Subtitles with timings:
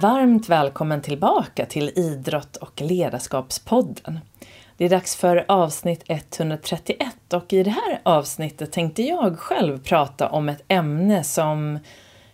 [0.00, 4.20] Varmt välkommen tillbaka till Idrott och ledarskapspodden.
[4.76, 10.28] Det är dags för avsnitt 131 och i det här avsnittet tänkte jag själv prata
[10.28, 11.78] om ett ämne som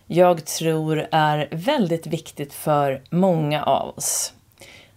[0.07, 4.33] jag tror är väldigt viktigt för många av oss.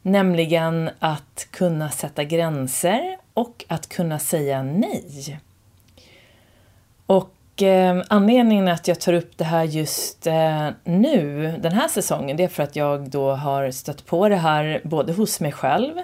[0.02, 5.40] Nämligen att kunna sätta gränser och att kunna säga nej.
[7.06, 12.36] Och eh, anledningen att jag tar upp det här just eh, nu, den här säsongen,
[12.36, 15.94] det är för att jag då har stött på det här både hos mig själv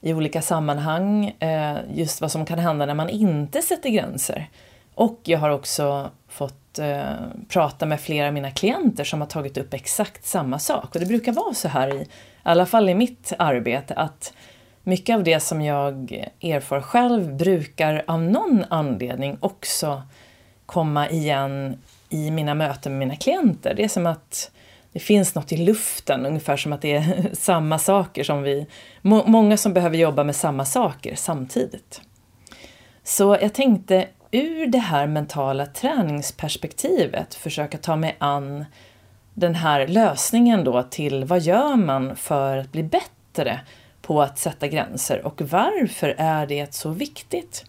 [0.00, 4.48] i olika sammanhang, eh, just vad som kan hända när man inte sätter gränser.
[4.94, 7.02] Och jag har också fått eh,
[7.48, 10.94] prata med flera av mina klienter som har tagit upp exakt samma sak.
[10.94, 12.06] Och det brukar vara så här, i, i
[12.42, 14.32] alla fall i mitt arbete, att
[14.82, 20.02] mycket av det som jag erfar själv brukar av någon anledning också
[20.66, 21.78] komma igen
[22.08, 23.74] i mina möten med mina klienter.
[23.74, 24.50] Det är som att
[24.92, 28.66] det finns något i luften, ungefär som att det är samma saker som vi...
[29.02, 32.00] Må, många som behöver jobba med samma saker samtidigt.
[33.04, 38.64] Så jag tänkte ur det här mentala träningsperspektivet försöka ta mig an
[39.34, 43.60] den här lösningen då till vad gör man för att bli bättre
[44.02, 47.64] på att sätta gränser och varför är det så viktigt?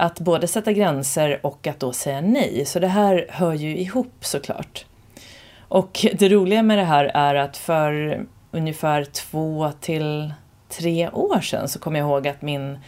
[0.00, 2.64] Att både sätta gränser och att då säga nej.
[2.64, 4.84] Så det här hör ju ihop såklart.
[5.68, 10.32] Och det roliga med det här är att för ungefär två till
[10.68, 12.78] tre år sedan så kommer jag ihåg att min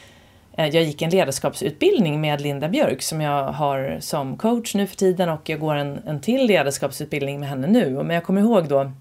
[0.57, 4.97] eh, jag gick en ledarskapsutbildning med Linda Björk som jag har som coach nu för
[4.97, 7.91] tiden och jag går en, en till ledarskapsutbildning med henne nu.
[7.91, 8.93] Men jag kommer ihåg då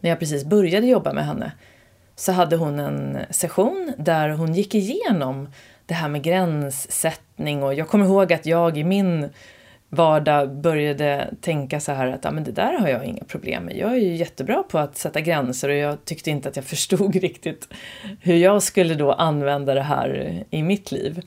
[0.00, 1.52] när jag precis började jobba med henne
[2.16, 5.48] så hade hon en session där hon gick igenom
[5.88, 9.28] det här med gränssättning och jag kommer ihåg att jag i min
[9.88, 13.76] vardag började tänka så här att ja, men det där har jag inga problem med.
[13.76, 17.16] Jag är ju jättebra på att sätta gränser och jag tyckte inte att jag förstod
[17.16, 17.68] riktigt
[18.20, 21.22] hur jag skulle då använda det här i mitt liv.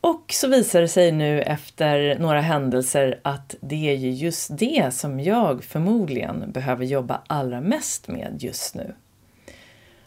[0.00, 4.94] Och så visar det sig nu efter några händelser att det är ju just det
[4.94, 8.94] som jag förmodligen behöver jobba allra mest med just nu.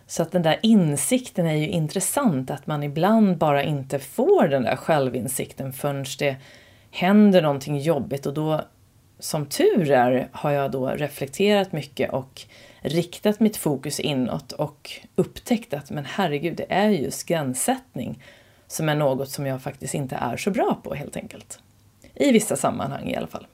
[0.10, 4.64] Så att den där insikten är ju intressant, att man ibland bara inte får den
[4.64, 6.36] där självinsikten förrän det
[6.92, 8.62] händer någonting jobbigt och då
[9.20, 12.42] som tur är har jag då reflekterat mycket och
[12.82, 18.24] riktat mitt fokus inåt och upptäckt att men herregud, det är just gränssättning
[18.68, 21.60] som är något som jag faktiskt inte är så bra på helt enkelt.
[22.16, 23.48] I vissa sammanhang i alla fall.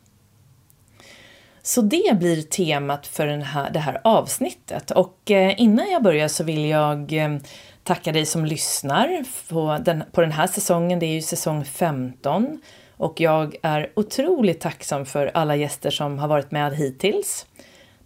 [1.65, 4.91] Så det blir temat för den här, det här avsnittet.
[4.91, 7.37] Och eh, innan jag börjar så vill jag eh,
[7.83, 10.99] tacka dig som lyssnar på den, på den här säsongen.
[10.99, 12.61] Det är ju säsong 15
[12.97, 17.45] och jag är otroligt tacksam för alla gäster som har varit med hittills.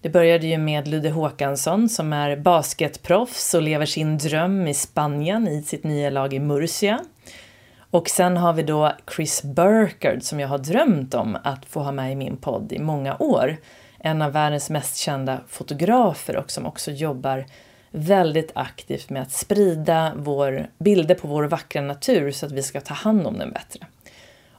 [0.01, 5.47] Det började ju med Ludde Håkansson som är basketproffs och lever sin dröm i Spanien
[5.47, 6.99] i sitt nya lag i Murcia.
[7.91, 11.91] Och sen har vi då Chris Burkard som jag har drömt om att få ha
[11.91, 13.57] med i min podd i många år.
[13.97, 17.45] En av världens mest kända fotografer och som också jobbar
[17.91, 22.81] väldigt aktivt med att sprida vår, bilder på vår vackra natur så att vi ska
[22.81, 23.79] ta hand om den bättre.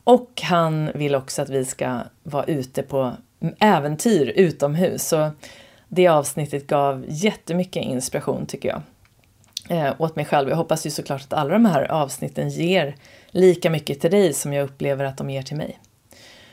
[0.04, 3.12] Och han vill också att vi ska vara ute på
[3.58, 5.08] äventyr utomhus.
[5.08, 5.30] Så
[5.88, 8.82] det avsnittet gav jättemycket inspiration tycker jag.
[9.68, 10.48] Eh, åt mig själv.
[10.48, 12.96] Jag hoppas ju såklart att alla de här avsnitten ger
[13.30, 15.78] lika mycket till dig som jag upplever att de ger till mig.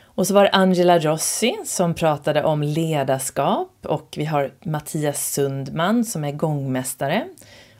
[0.03, 6.05] Och så var det Angela Rossi som pratade om ledarskap och vi har Mattias Sundman
[6.05, 7.27] som är gångmästare.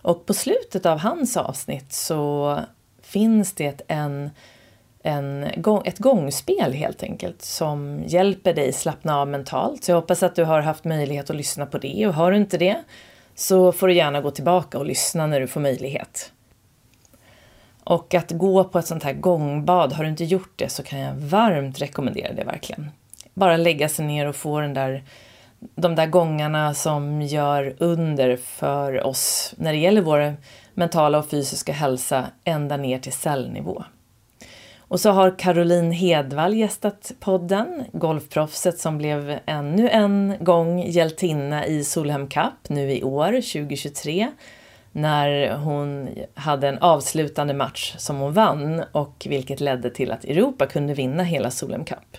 [0.02, 2.60] Och på slutet av hans avsnitt så
[3.02, 4.30] finns det en
[5.08, 5.44] en,
[5.86, 9.84] ett gångspel helt enkelt som hjälper dig slappna av mentalt.
[9.84, 12.38] Så jag hoppas att du har haft möjlighet att lyssna på det och har du
[12.38, 12.84] inte det
[13.36, 16.32] så får du gärna gå tillbaka och lyssna när du får möjlighet.
[17.90, 21.00] Och att gå på ett sånt här gångbad, har du inte gjort det så kan
[21.00, 22.92] jag varmt rekommendera det verkligen.
[23.34, 25.04] Bara lägga sig ner och få den där,
[25.76, 30.36] de där gångarna som gör under för oss när det gäller vår
[30.74, 33.84] mentala och fysiska hälsa ända ner till cellnivå.
[34.80, 41.84] Och så har Caroline Hedvall gästat podden, golfproffset som blev ännu en gång hjältinna i
[41.84, 44.28] Solheim Cup nu i år, 2023,
[44.98, 50.66] när hon hade en avslutande match som hon vann och vilket ledde till att Europa
[50.66, 52.18] kunde vinna hela Solheim Cup.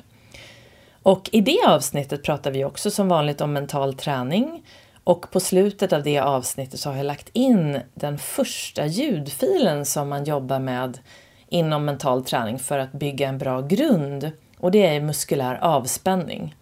[1.03, 4.63] Och i det avsnittet pratar vi också som vanligt om mental träning
[5.05, 10.09] och på slutet av det avsnittet så har jag lagt in den första ljudfilen som
[10.09, 10.99] man jobbar med
[11.49, 16.55] inom mental träning för att bygga en bra grund och det är muskulär avspänning.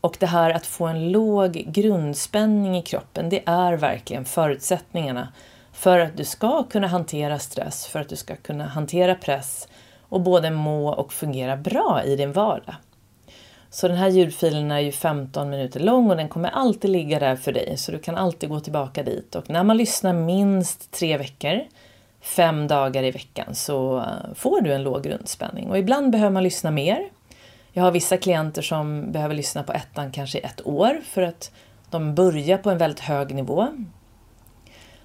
[0.00, 5.28] Och det här att få en låg grundspänning i kroppen, det är verkligen förutsättningarna
[5.78, 9.68] för att du ska kunna hantera stress, för att du ska kunna hantera press
[10.08, 12.74] och både må och fungera bra i din vardag.
[13.70, 17.36] Så den här ljudfilen är ju 15 minuter lång och den kommer alltid ligga där
[17.36, 19.34] för dig, så du kan alltid gå tillbaka dit.
[19.34, 21.60] Och när man lyssnar minst tre veckor,
[22.20, 25.70] fem dagar i veckan, så eh, får du en låg grundspänning.
[25.70, 27.08] Och ibland behöver man lyssna mer.
[27.72, 31.50] Jag har vissa klienter som behöver lyssna på ettan kanske i ett år för att
[31.90, 33.68] de börjar på en väldigt hög nivå.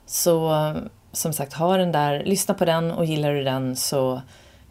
[0.05, 0.53] Så
[1.11, 4.21] som sagt, ha den där, lyssna på den och gillar du den så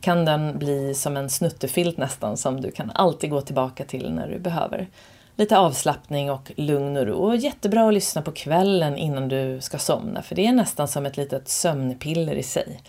[0.01, 4.29] kan den bli som en snuttefilt nästan som du kan alltid gå tillbaka till när
[4.29, 4.89] du behöver
[5.37, 7.15] lite avslappning och lugn och ro.
[7.15, 11.07] Och jättebra att lyssna på kvällen innan du ska somna för det är nästan som
[11.07, 12.81] ett litet sömnpiller i sig.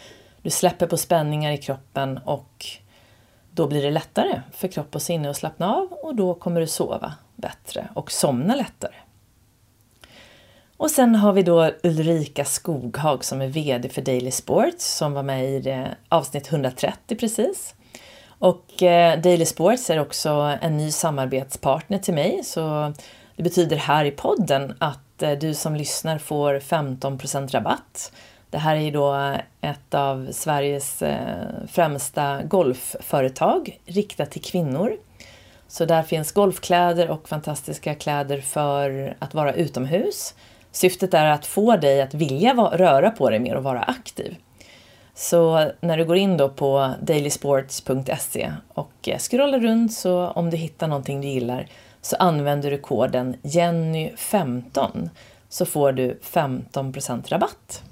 [0.42, 2.66] Du släpper på spänningar i kroppen och
[3.52, 6.68] då blir det lättare för kropp och sinne att slappna av och då kommer du
[6.68, 8.94] sova bättre och somna lättare.
[10.84, 15.24] Och sen har vi då Ulrika Skoghag som är VD för Daily Sports som var
[15.24, 17.76] med i eh, avsnitt 130 precis.
[18.28, 20.30] Och eh, Daily Sports är också
[20.62, 22.94] en ny samarbetspartner till mig så
[23.36, 28.12] det betyder här i podden att eh, du som lyssnar får 15% rabatt.
[28.50, 34.98] Det här är ju då ett av Sveriges eh, främsta golfföretag riktat till kvinnor.
[35.68, 40.34] Så där finns golfkläder och fantastiska kläder för att vara utomhus.
[40.74, 44.36] Syftet är att få dig att vilja röra på dig mer och vara aktiv.
[45.16, 50.58] Så när du går in då på dailysports.se och eh, scrollar runt så om du
[50.58, 51.68] hittar någonting du gillar
[52.02, 55.10] så använder du koden Jenny15
[55.50, 57.84] så får du 15% rabatt.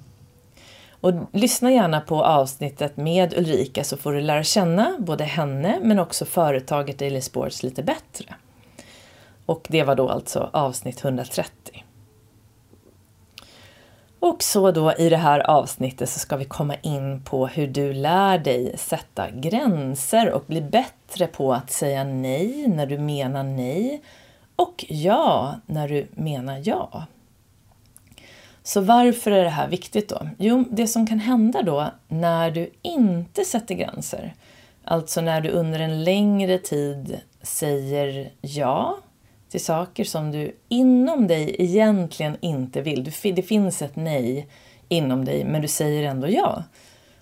[1.02, 6.00] Och lyssna gärna på avsnittet med Ulrika så får du lära känna både henne men
[6.00, 8.36] också företaget Daily Sports lite bättre.
[9.46, 11.61] Och det var då alltså avsnitt 130.
[14.22, 17.94] Och så då i det här avsnittet så ska vi komma in på hur du
[17.94, 24.02] lär dig sätta gränser och bli bättre på att säga nej när du menar nej
[24.56, 27.06] och ja när du menar ja.
[28.64, 30.28] Så varför är det här viktigt då?
[30.38, 34.34] Jo, det som kan hända då när du inte sätter gränser,
[34.84, 38.98] alltså när du under en längre tid säger ja
[39.52, 43.12] till saker som du inom dig egentligen inte vill.
[43.24, 44.48] Det finns ett nej
[44.90, 46.64] inom dig, men du säger ändå ja.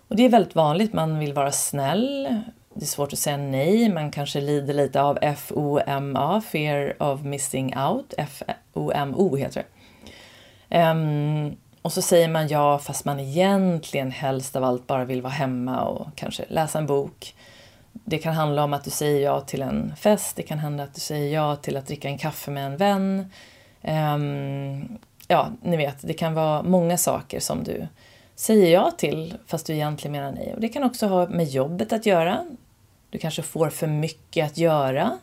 [0.07, 2.27] Och det är väldigt vanligt, man vill vara snäll,
[2.73, 7.77] det är svårt att säga nej, man kanske lider lite av FOMA, Fear of Missing
[7.77, 8.13] Out,
[8.73, 10.89] FOMO heter det.
[10.91, 15.33] Um, och så säger man ja fast man egentligen helst av allt bara vill vara
[15.33, 17.35] hemma och kanske läsa en bok.
[18.05, 20.93] Det kan handla om att du säger ja till en fest, det kan hända att
[20.93, 23.31] du säger ja till att dricka en kaffe med en vän.
[23.81, 24.97] Um,
[25.27, 27.87] ja, ni vet, det kan vara många saker som du
[28.35, 30.53] säger ja till fast du egentligen menar nej.
[30.53, 32.45] Och det kan också ha med jobbet att göra.
[33.09, 35.17] Du kanske får för mycket att göra.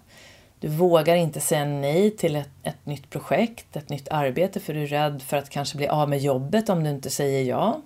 [0.60, 4.82] Du vågar inte säga nej till ett, ett nytt projekt, ett nytt arbete för du
[4.82, 7.80] är rädd för att kanske bli av med jobbet om du inte säger ja.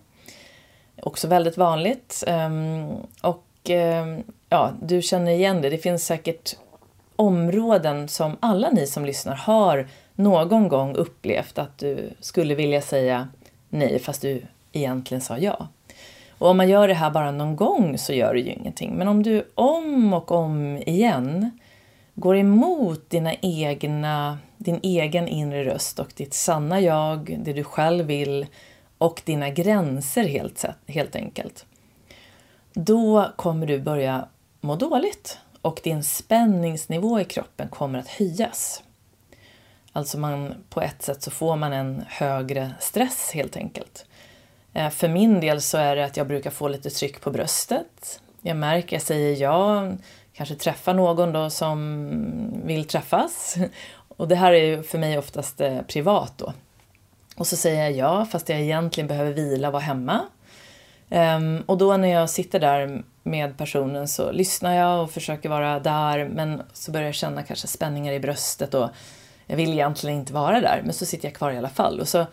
[1.03, 2.25] Också väldigt vanligt.
[2.27, 2.97] Um,
[3.63, 5.71] och eh, ja, du känner igen det.
[5.71, 6.57] Det finns säkert
[7.17, 13.29] områden som alla ni som lyssnar har någon gång upplevt att du skulle vilja säga
[13.69, 15.69] nej fast du egentligen sa ja.
[16.39, 18.95] Och om man gör det här bara någon gång så gör det ju ingenting.
[18.95, 21.59] Men om du om och om igen
[22.15, 28.07] går emot dina egna, din egen inre röst och ditt sanna jag, det du själv
[28.07, 28.47] vill
[28.99, 31.67] och dina gränser helt, helt enkelt.
[32.73, 34.29] Då kommer du börja
[34.61, 38.83] må dåligt och din spänningsnivå i kroppen kommer att höjas.
[39.93, 44.07] Alltså man, på ett sätt så får man en högre stress helt enkelt.
[44.73, 48.21] Eh, för min del så är det att jag brukar få lite tryck på bröstet.
[48.43, 49.93] Jag märker, jag säger ja,
[50.33, 53.57] kanske träffar någon då som vill träffas.
[54.17, 56.53] Och det här är ju för mig oftast eh, privat då.
[57.37, 60.21] Och så säger jag ja, fast jag egentligen behöver vila och vara hemma.
[61.11, 65.81] Um, och då när jag sitter där med personen så lyssnar jag och försöker vara
[65.81, 68.89] där men så börjar jag känna kanske spänningar i bröstet och
[69.47, 72.01] jag vill egentligen inte vara där men så sitter jag kvar i alla fall.
[72.01, 72.27] Och så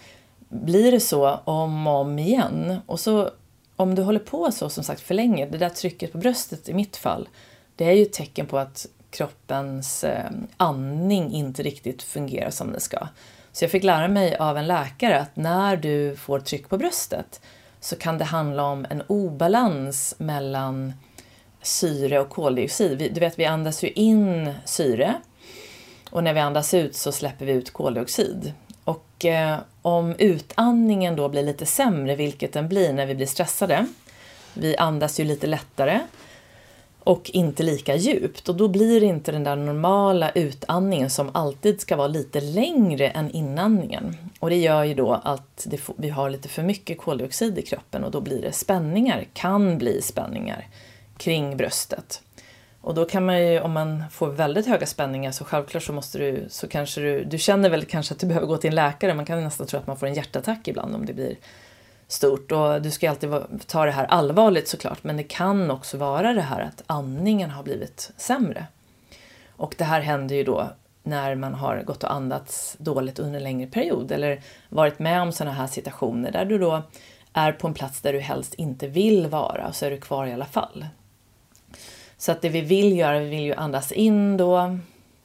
[0.49, 2.79] blir det så om och om igen.
[2.85, 3.29] Och så
[3.75, 6.73] om du håller på så som sagt för länge, det där trycket på bröstet i
[6.73, 7.29] mitt fall,
[7.75, 12.79] det är ju ett tecken på att kroppens eh, andning inte riktigt fungerar som det
[12.79, 13.07] ska.
[13.51, 17.41] Så jag fick lära mig av en läkare att när du får tryck på bröstet
[17.79, 20.93] så kan det handla om en obalans mellan
[21.61, 23.11] syre och koldioxid.
[23.13, 25.15] Du vet, vi andas ju in syre
[26.09, 28.53] Och när vi andas ut så släpper vi ut koldioxid.
[28.83, 33.85] Och eh, om utandningen då blir lite sämre, vilket den blir när vi blir stressade,
[34.53, 35.99] vi andas ju lite lättare
[37.07, 41.81] och inte lika djupt och då blir det inte den där normala utandningen som alltid
[41.81, 44.15] ska vara lite längre än inandningen.
[44.39, 48.03] Och det gör ju då att det, vi har lite för mycket koldioxid i kroppen
[48.03, 50.67] och då blir det spänningar, kan bli spänningar
[51.17, 52.21] kring bröstet.
[52.81, 56.17] Och då kan man ju, om man får väldigt höga spänningar så självklart så måste
[56.17, 59.13] du, så kanske du, du känner väl kanske att du behöver gå till en läkare,
[59.13, 61.35] man kan nästan tro att man får en hjärtattack ibland om det blir
[62.07, 62.51] stort.
[62.51, 63.31] Och du ska alltid
[63.67, 67.63] ta det här allvarligt såklart, men det kan också vara det här att andningen har
[67.63, 68.65] blivit sämre.
[69.55, 70.69] Och det här händer ju då
[71.03, 75.31] när man har gått och andats dåligt under en längre period eller varit med om
[75.31, 76.83] sådana här situationer där du då
[77.33, 80.25] är på en plats där du helst inte vill vara och så är du kvar
[80.25, 80.85] i alla fall.
[82.17, 84.77] Så att det vi vill göra, vi vill ju andas in då.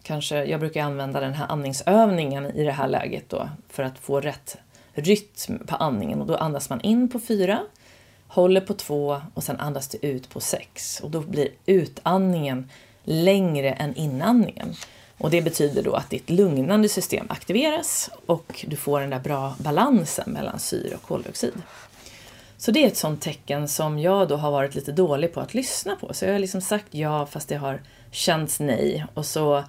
[0.02, 4.20] Kanske, jag brukar använda den här andningsövningen i det här läget då för att få
[4.20, 4.58] rätt
[4.94, 7.61] rytm på andningen och då andas man in på fyra,
[8.28, 12.70] håller på två och sen andas du ut på sex och då blir utandningen
[13.04, 14.75] längre än inandningen.
[15.18, 19.54] Och det betyder då att ditt lugnande system aktiveras och du får den där bra
[19.58, 21.52] balansen mellan syre och koldioxid.
[22.58, 25.54] Så det är ett sånt tecken som jag då har varit lite dålig på att
[25.54, 26.14] lyssna på.
[26.14, 27.80] Så jag har liksom sagt ja fast det har
[28.11, 29.06] känts nej.
[29.14, 29.64] Och så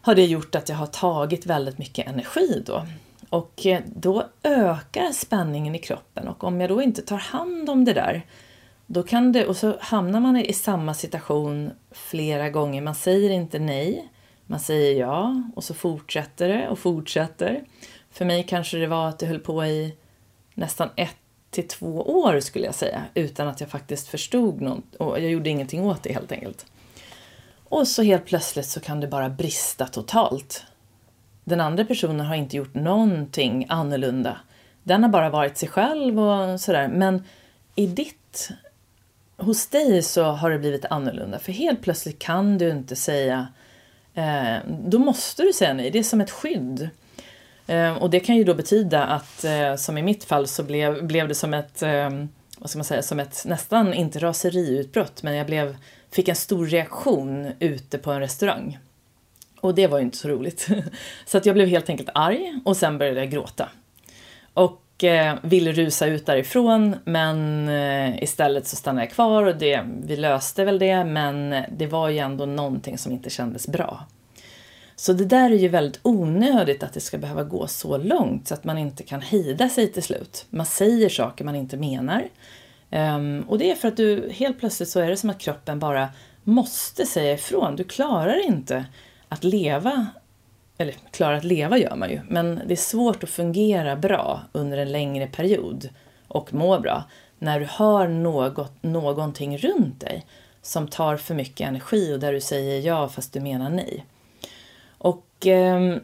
[0.00, 2.86] har det gjort att jag har tagit väldigt mycket energi då.
[3.34, 7.84] Och eh, då ökar spänningen i kroppen och om jag då inte tar hand om
[7.84, 8.26] det där
[8.86, 12.82] då kan det, och så hamnar man i samma situation flera gånger.
[12.82, 14.08] Man säger inte nej,
[14.46, 17.64] man säger ja och så fortsätter det och fortsätter.
[18.10, 19.94] För mig kanske det var att det höll på i
[20.54, 21.16] nästan ett
[21.50, 25.50] till två år skulle jag säga utan att jag faktiskt förstod något och jag gjorde
[25.50, 26.66] ingenting åt det helt enkelt.
[27.68, 30.64] Och så helt plötsligt så kan det bara brista totalt.
[31.44, 34.36] Den andra personen har inte gjort någonting annorlunda.
[34.82, 36.88] Den har bara varit sig själv och sådär.
[36.88, 37.24] Men
[37.74, 38.50] i ditt,
[39.36, 41.38] hos dig så har det blivit annorlunda.
[41.38, 43.46] För helt plötsligt kan du inte säga,
[44.14, 45.90] eh, då måste du säga nej.
[45.90, 46.90] Det är som ett skydd.
[47.66, 51.06] Eh, och det kan ju då betyda att, eh, som i mitt fall, så blev,
[51.06, 52.10] blev det som ett, eh,
[52.58, 55.76] vad ska man säga, som ett nästan, inte raseriutbrott, men jag blev,
[56.10, 58.78] fick en stor reaktion ute på en restaurang.
[59.64, 60.68] Och det var ju inte så roligt.
[61.26, 63.68] Så att jag blev helt enkelt arg och sen började jag gråta.
[64.54, 69.84] Och eh, ville rusa ut därifrån men eh, istället så stannade jag kvar och det,
[70.02, 74.06] vi löste väl det men det var ju ändå någonting som inte kändes bra.
[74.96, 78.54] Så det där är ju väldigt onödigt att det ska behöva gå så långt så
[78.54, 80.46] att man inte kan hejda sig till slut.
[80.50, 82.28] Man säger saker man inte menar.
[82.90, 85.78] Um, och det är för att du helt plötsligt så är det som att kroppen
[85.78, 86.08] bara
[86.42, 87.76] måste säga ifrån.
[87.76, 88.84] Du klarar inte
[89.34, 90.06] att leva,
[90.78, 94.78] eller klara att leva gör man ju, men det är svårt att fungera bra under
[94.78, 95.88] en längre period
[96.28, 97.04] och må bra
[97.38, 100.26] när du har något, någonting runt dig
[100.62, 104.06] som tar för mycket energi och där du säger ja fast du menar nej.
[104.98, 105.96] Och eh,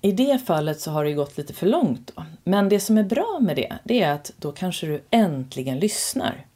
[0.00, 2.24] i det fallet så har det gått lite för långt då.
[2.44, 6.46] Men det som är bra med det, det är att då kanske du äntligen lyssnar.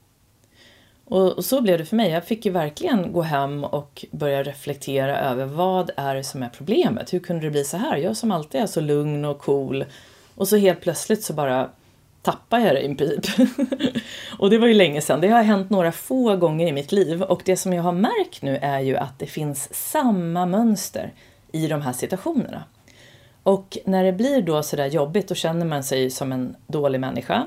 [1.05, 2.11] Och, så blev det för mig.
[2.11, 6.49] Jag fick ju verkligen gå hem och börja reflektera över vad är det som är
[6.49, 7.13] problemet?
[7.13, 7.97] Hur kunde det bli så här?
[7.97, 9.85] Jag som alltid är så lugn och cool
[10.35, 11.71] och så helt plötsligt så bara
[12.23, 13.49] tappar jag det i princip.
[14.39, 15.21] och det var ju länge sedan.
[15.21, 18.43] Det har hänt några få gånger i mitt liv och det som jag har märkt
[18.43, 21.13] nu är ju att det finns samma mönster
[21.53, 22.65] i de här situationerna.
[23.43, 27.47] Och när det blir då sådär jobbigt då känner man sig som en dålig människa.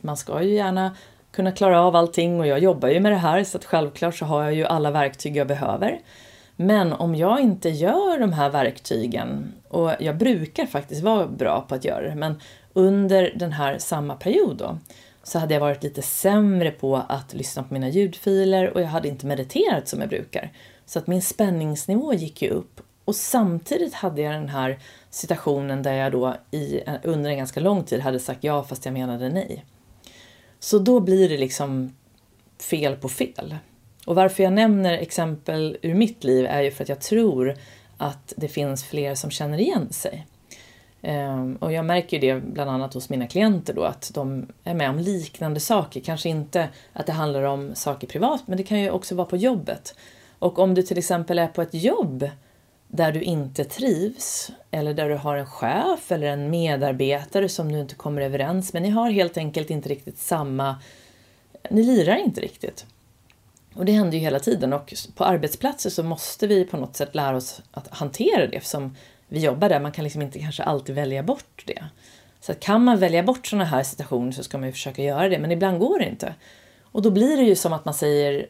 [0.00, 0.96] Man ska ju gärna
[1.32, 4.24] kunna klara av allting och jag jobbar ju med det här så att självklart så
[4.24, 6.00] har jag ju alla verktyg jag behöver.
[6.56, 11.74] Men om jag inte gör de här verktygen, och jag brukar faktiskt vara bra på
[11.74, 12.40] att göra det, men
[12.72, 14.78] under den här samma period då,
[15.22, 19.08] så hade jag varit lite sämre på att lyssna på mina ljudfiler och jag hade
[19.08, 20.52] inte mediterat som jag brukar.
[20.86, 24.78] Så att min spänningsnivå gick ju upp och samtidigt hade jag den här
[25.10, 28.92] situationen där jag då i, under en ganska lång tid hade sagt ja fast jag
[28.92, 29.64] menade nej.
[30.60, 31.92] Så då blir det liksom
[32.58, 33.56] fel på fel.
[34.06, 37.54] Och varför jag nämner exempel ur mitt liv är ju för att jag tror
[37.96, 40.26] att det finns fler som känner igen sig.
[41.02, 44.90] Ehm, och jag märker det bland annat hos mina klienter då att de är med
[44.90, 46.00] om liknande saker.
[46.00, 49.36] Kanske inte att det handlar om saker privat, men det kan ju också vara på
[49.36, 49.94] jobbet.
[50.38, 52.30] Och om du till exempel är på ett jobb
[52.90, 57.80] där du inte trivs eller där du har en chef eller en medarbetare som du
[57.80, 58.82] inte kommer överens med.
[58.82, 60.76] Ni har helt enkelt inte riktigt samma...
[61.70, 62.86] Ni lirar inte riktigt.
[63.74, 67.14] Och det händer ju hela tiden och på arbetsplatser så måste vi på något sätt
[67.14, 68.96] lära oss att hantera det eftersom
[69.28, 71.84] vi jobbar där, man kan liksom inte kanske alltid välja bort det.
[72.40, 75.28] Så att kan man välja bort sådana här situationer så ska man ju försöka göra
[75.28, 76.34] det, men ibland går det inte.
[76.82, 78.46] Och då blir det ju som att man säger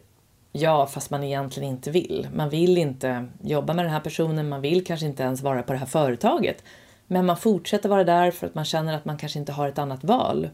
[0.53, 2.29] ja, fast man egentligen inte vill.
[2.35, 5.73] Man vill inte jobba med den här personen, man vill kanske inte ens vara på
[5.73, 6.65] det här företaget.
[7.07, 9.79] Men man fortsätter vara där för att man känner att man kanske inte har ett
[9.79, 10.49] annat val.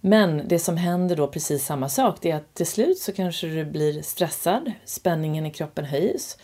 [0.00, 3.46] Men det som händer då precis samma sak, det är att till slut så kanske
[3.46, 6.38] du blir stressad, spänningen i kroppen höjs,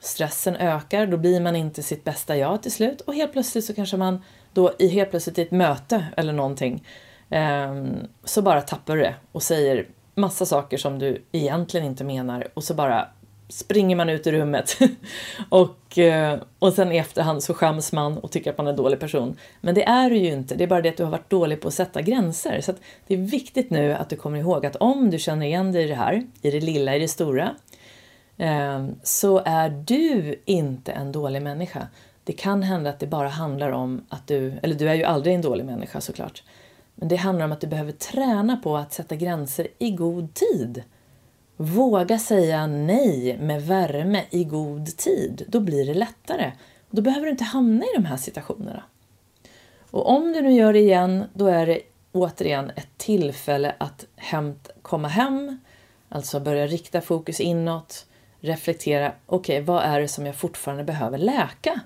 [0.00, 3.74] stressen ökar, då blir man inte sitt bästa jag till slut och helt plötsligt så
[3.74, 4.22] kanske man
[4.52, 6.84] då i helt plötsligt i ett möte eller någonting
[7.30, 7.84] eh,
[8.24, 9.86] så bara tappar du det och säger
[10.16, 13.08] massa saker som du egentligen inte menar och så bara
[13.48, 14.78] springer man ut ur rummet
[15.48, 18.76] och, eh, och sen i efterhand så skäms man och tycker att man är en
[18.76, 19.36] dålig person.
[19.60, 21.60] Men det är du ju inte, det är bara det att du har varit dålig
[21.60, 22.60] på att sätta gränser.
[22.60, 22.72] Så
[23.06, 25.88] det är viktigt nu att du kommer ihåg att om du känner igen dig i
[25.88, 27.54] det här, i det lilla, i det stora,
[28.36, 31.88] eh, så är du inte en dålig människa.
[32.24, 35.34] Det kan hända att det bara handlar om att du, eller du är ju aldrig
[35.34, 36.42] en dålig människa såklart,
[36.96, 40.82] men det handlar om att du behöver träna på att sätta gränser i god tid.
[41.56, 45.44] Våga säga nej med värme i god tid.
[45.48, 46.52] Då blir det lättare.
[46.90, 48.82] Då behöver du inte hamna i de här situationerna.
[49.90, 51.80] Och om du nu gör det igen, då är det
[52.12, 55.60] återigen ett tillfälle att hämt, komma hem,
[56.08, 58.06] alltså börja rikta fokus inåt,
[58.40, 61.80] reflektera, okej, okay, vad är det som jag fortfarande behöver läka?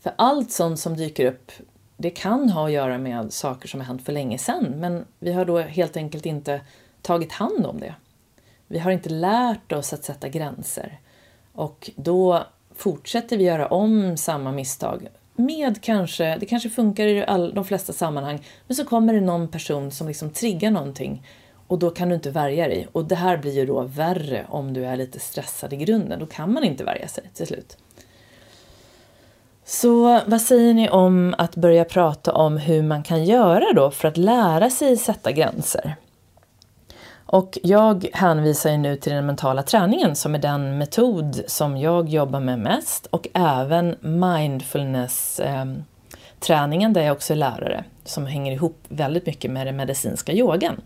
[0.00, 1.52] För allt sånt som dyker upp,
[2.00, 5.32] det kan ha att göra med saker som har hänt för länge sedan, men vi
[5.32, 6.60] har då helt enkelt inte
[7.02, 7.94] tagit hand om det.
[8.66, 10.98] Vi har inte lärt oss att sätta gränser
[11.52, 17.54] och då fortsätter vi göra om samma misstag med kanske, det kanske funkar i all,
[17.54, 21.22] de flesta sammanhang, men så kommer det någon person som liksom triggar någonting
[21.66, 22.88] och då kan du inte värja dig.
[22.92, 26.20] Och det här blir ju då värre om du är lite stressad i grunden.
[26.20, 27.76] Då kan man inte värja sig till slut.
[29.70, 34.08] Så vad säger ni om att börja prata om hur man kan göra då för
[34.08, 35.96] att lära sig sätta gränser?
[37.26, 42.08] Och jag hänvisar ju nu till den mentala träningen som är den metod som jag
[42.08, 48.78] jobbar med mest och även mindfulness-träningen ehm, där jag också är lärare som hänger ihop
[48.88, 50.80] väldigt mycket med den medicinska yogan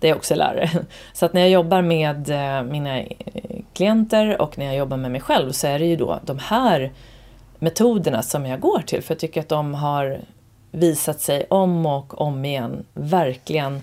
[0.00, 0.70] där jag också är lärare.
[1.12, 3.06] Så att när jag jobbar med eh, mina eh,
[3.72, 6.92] klienter och när jag jobbar med mig själv så är det ju då de här
[7.58, 10.20] metoderna som jag går till för jag tycker att de har
[10.70, 13.80] visat sig om och om igen verkligen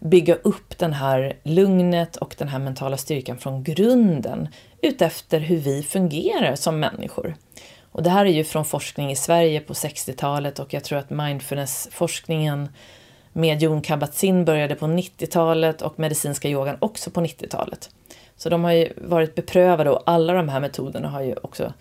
[0.00, 4.48] bygga upp den här lugnet och den här mentala styrkan från grunden
[4.82, 7.34] utefter hur vi fungerar som människor.
[7.92, 11.10] Och det här är ju från forskning i Sverige på 60-talet och jag tror att
[11.10, 12.68] mindfulness-forskningen
[13.32, 17.90] med Jon Kabat-Zinn började på 90-talet och medicinska yogan också på 90-talet.
[18.36, 21.72] Så de har ju varit beprövade och alla de här metoderna har ju också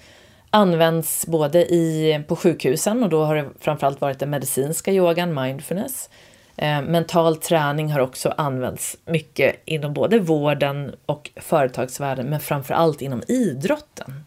[0.51, 6.09] Används både i, på sjukhusen och då har det framförallt varit den medicinska yogan, mindfulness.
[6.55, 13.23] Eh, mental träning har också använts mycket inom både vården och företagsvärlden men framförallt inom
[13.27, 14.23] idrotten.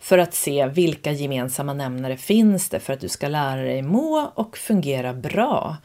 [0.00, 4.30] För att se vilka gemensamma nämnare finns det för att du ska lära dig må
[4.34, 5.76] och fungera bra.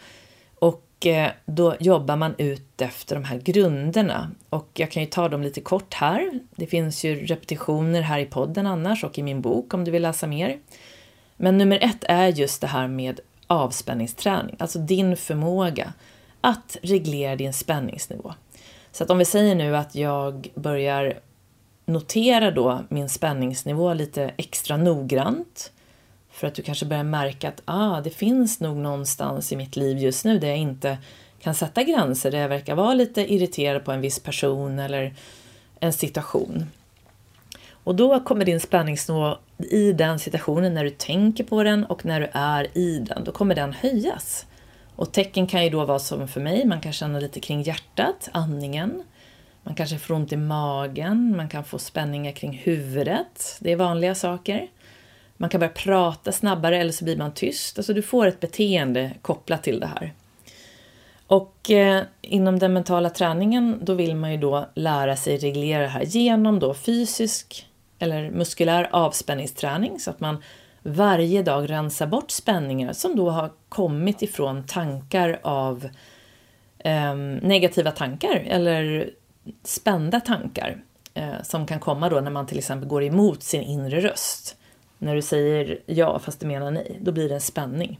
[0.96, 1.08] Och
[1.46, 4.32] då jobbar man ut efter de här grunderna.
[4.50, 6.40] Och jag kan ju ta dem lite kort här.
[6.56, 10.02] Det finns ju repetitioner här i podden annars och i min bok om du vill
[10.02, 10.60] läsa mer.
[11.38, 15.94] Men nummer ett är just det här med avspänningsträning, alltså din förmåga
[16.42, 18.34] att reglera din spänningsnivå.
[18.92, 21.20] Så att om vi säger nu att jag börjar
[21.86, 25.72] notera då min spänningsnivå lite extra noggrant
[26.36, 29.98] för att du kanske börjar märka att ah, det finns nog någonstans i mitt liv
[29.98, 30.98] just nu där jag inte
[31.40, 35.14] kan sätta gränser, där jag verkar vara lite irriterad på en viss person eller
[35.80, 36.66] en situation.
[37.70, 42.22] Och då kommer din spänningsnivå i den situationen, när du tänker på den och när
[42.22, 44.46] du är i den, då kommer den höjas.
[44.96, 48.30] Och tecken kan ju då vara som för mig, man kan känna lite kring hjärtat,
[48.32, 49.04] andningen.
[49.64, 53.58] Man kanske får ont i magen, man kan få spänningar kring huvudet.
[53.60, 54.68] Det är vanliga saker.
[55.38, 57.78] Man kan börja prata snabbare eller så blir man tyst.
[57.80, 60.14] Alltså du får ett beteende kopplat till det här.
[61.28, 65.88] Och eh, inom den mentala träningen då vill man ju då lära sig reglera det
[65.88, 67.68] här genom då fysisk
[68.00, 70.44] eller muskulär avspänningsträning så att man
[70.84, 75.90] varje dag rensar bort spänningar som då har kommit ifrån tankar av
[76.80, 79.10] eh, negativa tankar eller
[79.64, 80.78] spända tankar
[81.14, 84.58] eh, som kan komma då när man till exempel går emot sin inre röst.
[84.98, 88.00] När du säger ja fast du menar nej, då blir det en spänning.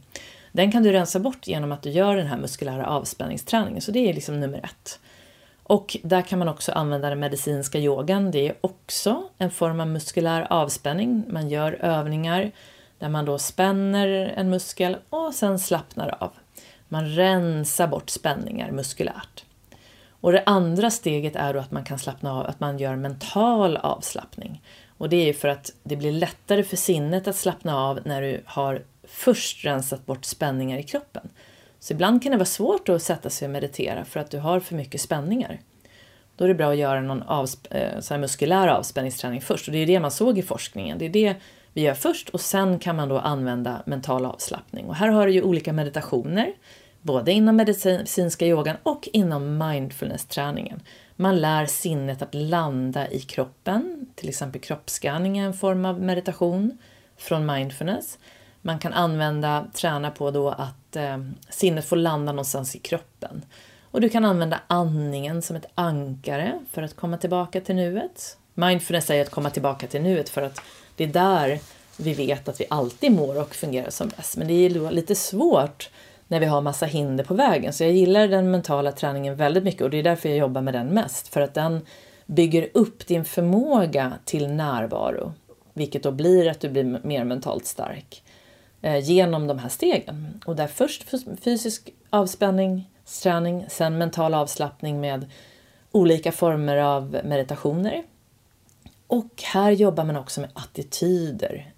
[0.52, 4.10] Den kan du rensa bort genom att du gör den här muskulära avspänningsträningen, så det
[4.10, 5.00] är liksom nummer ett.
[5.62, 8.30] Och där kan man också använda den medicinska yogan.
[8.30, 11.24] Det är också en form av muskulär avspänning.
[11.28, 12.50] Man gör övningar
[12.98, 16.32] där man då spänner en muskel och sen slappnar av.
[16.88, 19.44] Man rensar bort spänningar muskulärt.
[20.20, 23.76] Och det andra steget är då att man kan slappna av, att man gör mental
[23.76, 24.62] avslappning.
[24.98, 28.42] Och det är för att det blir lättare för sinnet att slappna av när du
[28.44, 31.28] har först rensat bort spänningar i kroppen.
[31.78, 34.60] Så ibland kan det vara svårt att sätta sig och meditera för att du har
[34.60, 35.60] för mycket spänningar.
[36.36, 39.68] Då är det bra att göra någon avsp- eh, muskulär avspänningsträning först.
[39.68, 40.98] Och det är det man såg i forskningen.
[40.98, 41.34] Det är det
[41.72, 44.86] vi gör först och sen kan man då använda mental avslappning.
[44.86, 46.52] Och här har du ju olika meditationer,
[47.02, 50.80] både inom medicinska yogan och inom mindfulness-träningen.
[51.16, 56.78] Man lär sinnet att landa i kroppen, till exempel kroppsskanning är en form av meditation
[57.16, 58.18] från mindfulness.
[58.62, 63.42] Man kan använda, träna på då att eh, sinnet får landa någonstans i kroppen.
[63.90, 68.38] Och du kan använda andningen som ett ankare för att komma tillbaka till nuet.
[68.54, 70.60] Mindfulness är att komma tillbaka till nuet för att
[70.96, 71.60] det är där
[71.96, 74.36] vi vet att vi alltid mår och fungerar som bäst.
[74.36, 75.90] Men det är lite svårt
[76.28, 77.72] när vi har massa hinder på vägen.
[77.72, 80.74] Så jag gillar den mentala träningen väldigt mycket och det är därför jag jobbar med
[80.74, 81.28] den mest.
[81.28, 81.80] För att den
[82.26, 85.32] bygger upp din förmåga till närvaro.
[85.74, 88.22] Vilket då blir att du blir mer mentalt stark.
[88.82, 90.40] Eh, genom de här stegen.
[90.46, 91.04] Och där först
[91.40, 92.90] fysisk avspänning,
[93.22, 95.26] träning, sen mental avslappning med
[95.92, 98.02] olika former av meditationer.
[99.06, 101.72] Och här jobbar man också med attityder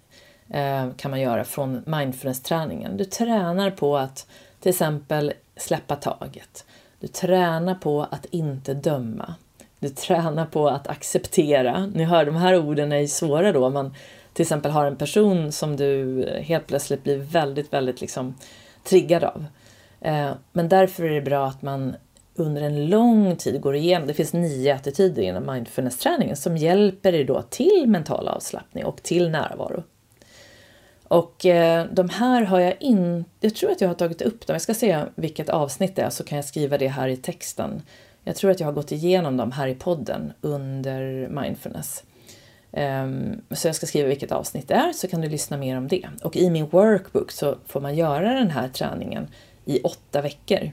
[0.49, 2.97] Eh, kan man göra från mindfulness-träningen.
[2.97, 4.27] Du tränar på att
[4.59, 6.65] till exempel släppa taget.
[6.99, 9.33] Du tränar på att inte döma.
[9.79, 11.85] Du tränar på att acceptera.
[11.85, 13.69] Ni hör, de här orden är svåra då.
[13.69, 13.93] Man
[14.33, 18.35] till exempel har en person som du helt plötsligt blir väldigt, väldigt liksom
[18.83, 19.45] triggad av.
[20.01, 21.95] Eh, men därför är det bra att man
[22.35, 27.23] under en lång tid går igenom, det finns nio attityder inom mindfulness-träningen som hjälper dig
[27.23, 29.83] då till mental avslappning och till närvaro.
[31.09, 34.53] Och eh, de här har jag inte, jag tror att jag har tagit upp dem,
[34.53, 37.81] jag ska se vilket avsnitt det är så kan jag skriva det här i texten.
[38.23, 42.03] Jag tror att jag har gått igenom dem här i podden under mindfulness.
[42.71, 45.87] Um, så jag ska skriva vilket avsnitt det är så kan du lyssna mer om
[45.87, 46.09] det.
[46.23, 49.27] Och i min workbook så får man göra den här träningen
[49.65, 50.71] i åtta veckor.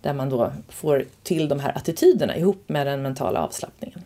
[0.00, 4.00] Där man då får till de här attityderna ihop med den mentala avslappningen.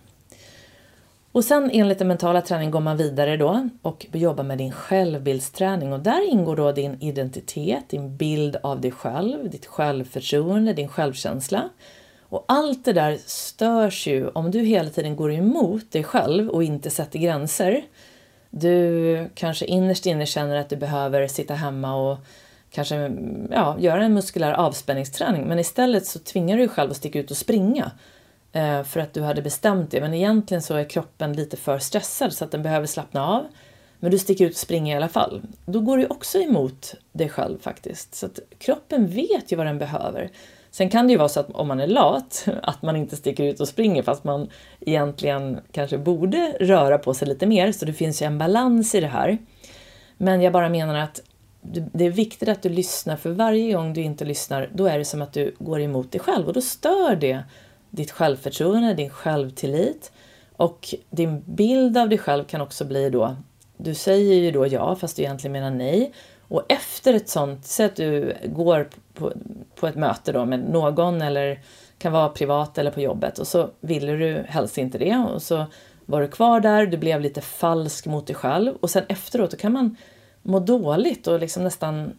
[1.32, 5.92] Och sen enligt den mentala träningen går man vidare då och jobbar med din självbildsträning
[5.92, 11.68] och där ingår då din identitet, din bild av dig själv, ditt självförtroende, din självkänsla.
[12.20, 16.64] Och allt det där störs ju om du hela tiden går emot dig själv och
[16.64, 17.84] inte sätter gränser.
[18.50, 22.18] Du kanske innerst inne känner att du behöver sitta hemma och
[22.70, 23.12] kanske
[23.50, 27.30] ja, göra en muskulär avspänningsträning men istället så tvingar du dig själv att sticka ut
[27.30, 27.90] och springa
[28.52, 30.00] Eh, för att du hade bestämt det.
[30.00, 33.46] Men egentligen så är kroppen lite för stressad så att den behöver slappna av.
[34.00, 35.42] Men du sticker ut och springer i alla fall.
[35.64, 38.14] Då går du också emot dig själv faktiskt.
[38.14, 40.30] Så att kroppen vet ju vad den behöver.
[40.70, 43.44] Sen kan det ju vara så att om man är lat, att man inte sticker
[43.44, 44.48] ut och springer fast man
[44.80, 47.72] egentligen kanske borde röra på sig lite mer.
[47.72, 49.38] Så det finns ju en balans i det här.
[50.16, 51.20] Men jag bara menar att
[51.92, 55.04] det är viktigt att du lyssnar för varje gång du inte lyssnar då är det
[55.04, 57.44] som att du går emot dig själv och då stör det
[57.90, 60.12] ditt självförtroende, din självtillit
[60.56, 63.36] och din bild av dig själv kan också bli då,
[63.76, 67.86] du säger ju då ja fast du egentligen menar nej och efter ett sånt, säg
[67.86, 69.32] att du går på,
[69.74, 71.60] på ett möte då med någon eller
[71.98, 75.66] kan vara privat eller på jobbet och så ville du helst inte det och så
[76.06, 79.56] var du kvar där, du blev lite falsk mot dig själv och sen efteråt då
[79.56, 79.96] kan man
[80.42, 82.12] må dåligt och liksom nästan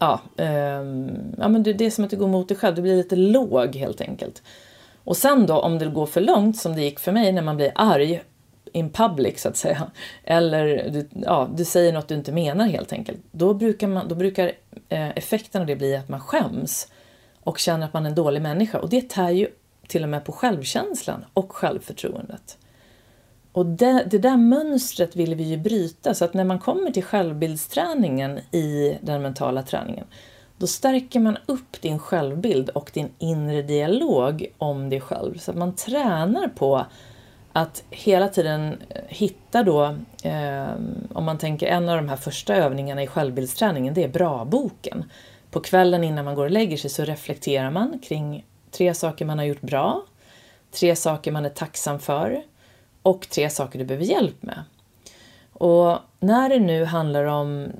[0.00, 2.96] Ja, um, ja men det är som att du går mot dig själv, du blir
[2.96, 4.42] lite låg helt enkelt.
[5.08, 7.56] Och sen då om det går för långt som det gick för mig när man
[7.56, 8.22] blir arg
[8.72, 9.90] in public så att säga.
[10.24, 13.18] Eller du, ja, du säger något du inte menar helt enkelt.
[13.30, 14.52] Då brukar, man, då brukar
[14.88, 16.92] eh, effekten av det bli att man skäms
[17.44, 18.78] och känner att man är en dålig människa.
[18.78, 19.48] Och det tär ju
[19.86, 22.58] till och med på självkänslan och självförtroendet.
[23.52, 27.04] Och det, det där mönstret vill vi ju bryta så att när man kommer till
[27.04, 30.06] självbildsträningen i den mentala träningen
[30.58, 35.38] då stärker man upp din självbild och din inre dialog om dig själv.
[35.38, 36.86] Så att man tränar på
[37.52, 39.84] att hela tiden eh, hitta då,
[40.22, 40.72] eh,
[41.12, 45.04] om man tänker en av de här första övningarna i självbildsträningen, det är bra-boken.
[45.50, 49.38] På kvällen innan man går och lägger sig så reflekterar man kring tre saker man
[49.38, 50.02] har gjort bra,
[50.70, 52.42] tre saker man är tacksam för
[53.02, 54.62] och tre saker du behöver hjälp med.
[55.52, 57.72] Och när det nu handlar om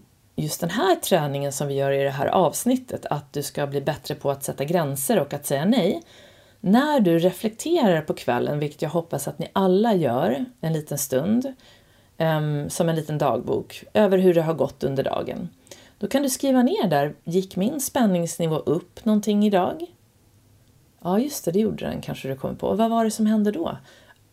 [0.43, 3.81] just den här träningen som vi gör i det här avsnittet, att du ska bli
[3.81, 6.03] bättre på att sätta gränser och att säga nej.
[6.61, 11.55] När du reflekterar på kvällen, vilket jag hoppas att ni alla gör en liten stund,
[12.19, 15.49] um, som en liten dagbok över hur det har gått under dagen.
[15.99, 19.87] Då kan du skriva ner där, gick min spänningsnivå upp någonting idag?
[21.03, 22.67] Ja, just det, det gjorde den kanske du kommer på.
[22.67, 23.79] Och vad var det som hände då?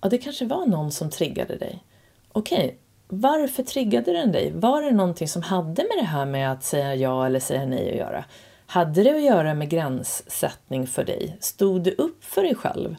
[0.01, 1.83] Ja, det kanske var någon som triggade dig.
[2.31, 2.77] Okej,
[3.19, 4.51] varför triggade den dig?
[4.51, 7.91] Var det någonting som hade med det här med att säga ja eller säga nej
[7.91, 8.25] att göra?
[8.65, 11.37] Hade det att göra med gränssättning för dig?
[11.39, 12.95] Stod du upp för dig själv?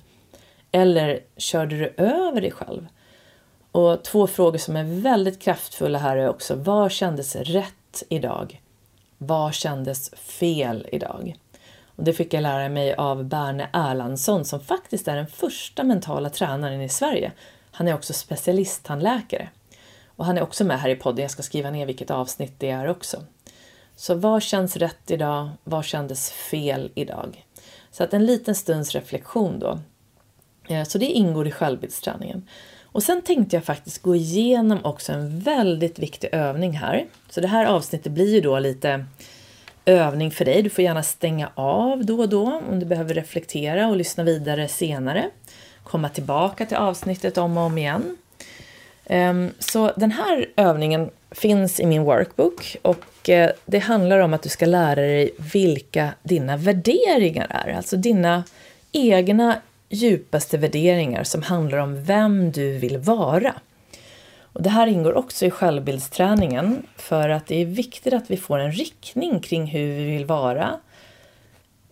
[0.72, 2.86] Eller körde du över dig själv?
[3.72, 8.60] Och två frågor som är väldigt kraftfulla här är också, vad kändes rätt idag?
[9.18, 11.36] Vad kändes fel idag?
[11.96, 16.30] Och det fick jag lära mig av Berne Erlandsson som faktiskt är den första mentala
[16.30, 17.32] tränaren i Sverige.
[17.70, 19.48] Han är också specialisttandläkare.
[20.16, 22.70] Och han är också med här i podden, jag ska skriva ner vilket avsnitt det
[22.70, 23.22] är också.
[23.96, 25.48] Så vad känns rätt idag?
[25.64, 27.44] Vad kändes fel idag?
[27.90, 29.78] Så att en liten stunds reflektion då.
[30.68, 32.48] Eh, så det ingår i självbildsträningen.
[32.82, 37.06] Och sen tänkte jag faktiskt gå igenom också en väldigt viktig övning här.
[37.30, 39.06] Så det här avsnittet blir ju då lite
[39.84, 40.62] övning för dig.
[40.62, 44.68] Du får gärna stänga av då och då om du behöver reflektera och lyssna vidare
[44.68, 45.30] senare.
[45.84, 48.16] Komma tillbaka till avsnittet om och om igen.
[49.06, 54.42] Ehm, så den här övningen finns i min workbook och eh, det handlar om att
[54.42, 57.72] du ska lära dig vilka dina värderingar är.
[57.76, 58.44] Alltså dina
[58.92, 59.56] egna
[59.88, 63.54] djupaste värderingar som handlar om vem du vill vara.
[64.40, 68.58] Och det här ingår också i självbildsträningen för att det är viktigt att vi får
[68.58, 70.78] en riktning kring hur vi vill vara.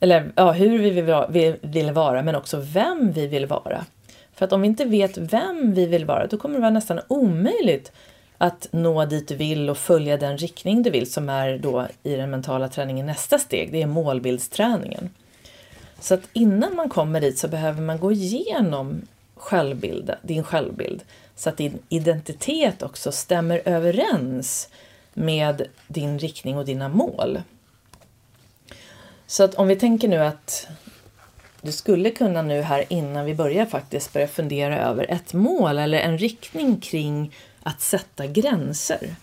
[0.01, 0.91] Eller ja, hur vi
[1.31, 3.85] vill, vill vara men också vem vi vill vara.
[4.35, 7.01] För att om vi inte vet vem vi vill vara då kommer det vara nästan
[7.09, 7.93] omöjligt
[8.39, 12.17] att nå dit du vill och följa den riktning du vill som är då i
[12.17, 15.11] den mentala träningen nästa steg, det är målbildsträningen.
[16.01, 19.03] Så att innan man kommer dit så behöver man gå igenom
[19.35, 21.03] självbild, din självbild
[21.37, 24.69] så att din identitet också stämmer överens
[25.15, 27.43] med din riktning och dina mål.
[29.27, 30.69] Så att om vi tänker nu att
[31.65, 35.99] du skulle kunna nu här innan vi börjar faktiskt börja fundera över ett mål eller
[35.99, 39.15] en riktning kring att sätta gränser.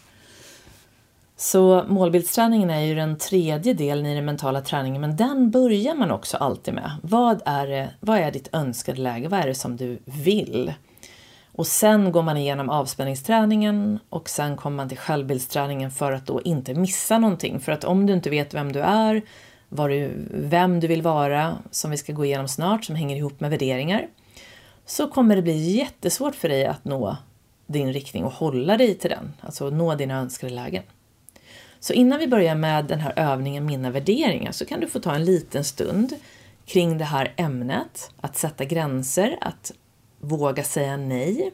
[1.38, 6.12] Så målbildsträningen är ju den tredje delen i den mentala träningen men den börjar man
[6.12, 6.92] också alltid med.
[7.02, 9.28] Vad är, det, vad är ditt önskade läge?
[9.28, 10.74] Vad är det som du vill?
[11.52, 16.42] Och sen går man igenom avspänningsträningen och sen kommer man till självbildsträningen för att då
[16.42, 17.60] inte missa någonting.
[17.60, 19.22] För att om du inte vet vem du är,
[19.90, 23.50] du, vem du vill vara, som vi ska gå igenom snart, som hänger ihop med
[23.50, 24.08] värderingar,
[24.86, 27.18] så kommer det bli jättesvårt för dig att nå
[27.68, 30.84] din riktning och hålla dig till den, alltså nå dina önskade lägen.
[31.80, 35.16] Så innan vi börjar med den här övningen Mina värderingar så kan du få ta
[35.16, 36.14] en liten stund
[36.66, 39.72] kring det här ämnet, att sätta gränser, att
[40.20, 41.52] våga säga nej.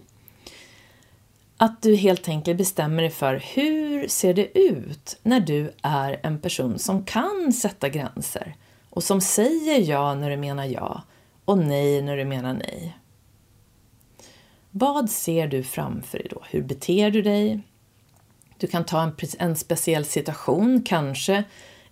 [1.57, 6.39] Att du helt enkelt bestämmer dig för hur ser det ut när du är en
[6.39, 8.55] person som kan sätta gränser
[8.89, 11.03] och som säger ja när du menar ja
[11.45, 12.97] och nej när du menar nej.
[14.71, 16.41] Vad ser du framför dig då?
[16.49, 17.61] Hur beter du dig?
[18.57, 21.43] Du kan ta en, en speciell situation, kanske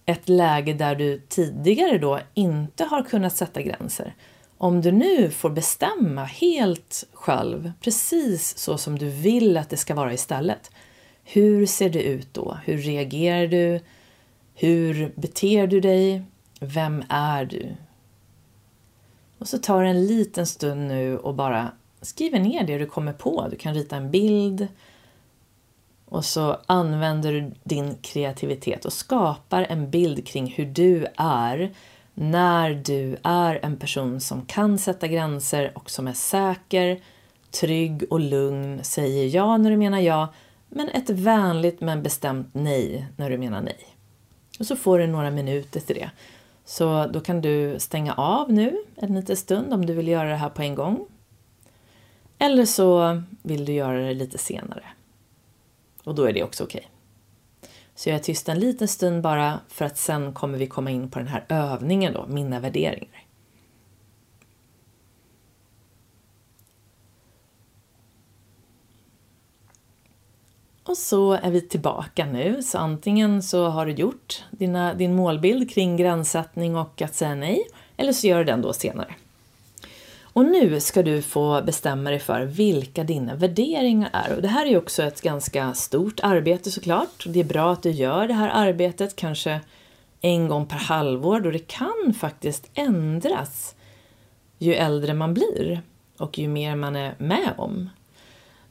[0.05, 4.15] ett läge där du tidigare då inte har kunnat sätta gränser.
[4.57, 9.95] Om du nu får bestämma helt själv, precis så som du vill att det ska
[9.95, 10.71] vara istället.
[11.23, 12.57] Hur ser det ut då?
[12.65, 13.79] Hur reagerar du?
[14.53, 16.23] Hur beter du dig?
[16.59, 17.75] Vem är du?
[19.37, 23.13] Och så tar det en liten stund nu och bara skriver ner det du kommer
[23.13, 23.47] på.
[23.51, 24.67] Du kan rita en bild
[26.05, 31.73] och så använder du din kreativitet och skapar en bild kring hur du är
[32.15, 36.99] när du är en person som kan sätta gränser och som är säker,
[37.51, 40.33] trygg och lugn, säger ja när du menar ja,
[40.69, 43.87] men ett vänligt men bestämt nej när du menar nej.
[44.59, 46.09] Och så får du några minuter till det.
[46.65, 50.35] Så då kan du stänga av nu en liten stund om du vill göra det
[50.35, 51.05] här på en gång.
[52.39, 54.83] Eller så vill du göra det lite senare.
[56.03, 56.79] Och då är det också okej.
[56.79, 56.94] Okay.
[57.95, 61.09] Så jag är tyst en liten stund bara för att sen kommer vi komma in
[61.09, 63.25] på den här övningen då, mina värderingar.
[70.83, 75.71] Och så är vi tillbaka nu, så antingen så har du gjort dina, din målbild
[75.71, 79.15] kring gränssättning och att säga nej, eller så gör du den då senare.
[80.35, 84.35] Och nu ska du få bestämma dig för vilka dina värderingar är.
[84.35, 87.23] Och det här är ju också ett ganska stort arbete såklart.
[87.27, 89.59] Det är bra att du gör det här arbetet kanske
[90.21, 93.75] en gång per halvår då det kan faktiskt ändras
[94.57, 95.81] ju äldre man blir
[96.17, 97.89] och ju mer man är med om.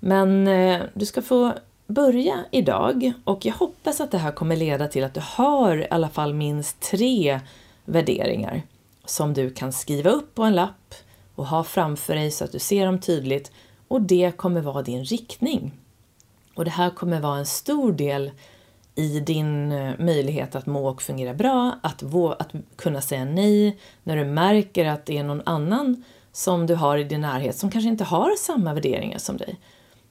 [0.00, 1.53] Men eh, du ska få
[1.87, 5.87] börja idag och jag hoppas att det här kommer leda till att du har i
[5.90, 7.40] alla fall minst tre
[7.85, 8.62] värderingar
[9.05, 10.94] som du kan skriva upp på en lapp
[11.35, 13.53] och ha framför dig så att du ser dem tydligt
[13.88, 15.73] och det kommer vara din riktning.
[16.55, 18.31] Och det här kommer vara en stor del
[18.94, 22.03] i din eh, möjlighet att må och fungera bra, att,
[22.38, 26.99] att kunna säga nej när du märker att det är någon annan som du har
[26.99, 29.59] i din närhet som kanske inte har samma värderingar som dig.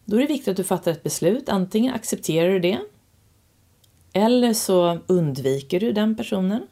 [0.05, 1.49] Då är det viktigt att du fattar ett beslut.
[1.49, 2.79] Antingen accepterar du det
[4.13, 6.67] eller så undviker du den personen.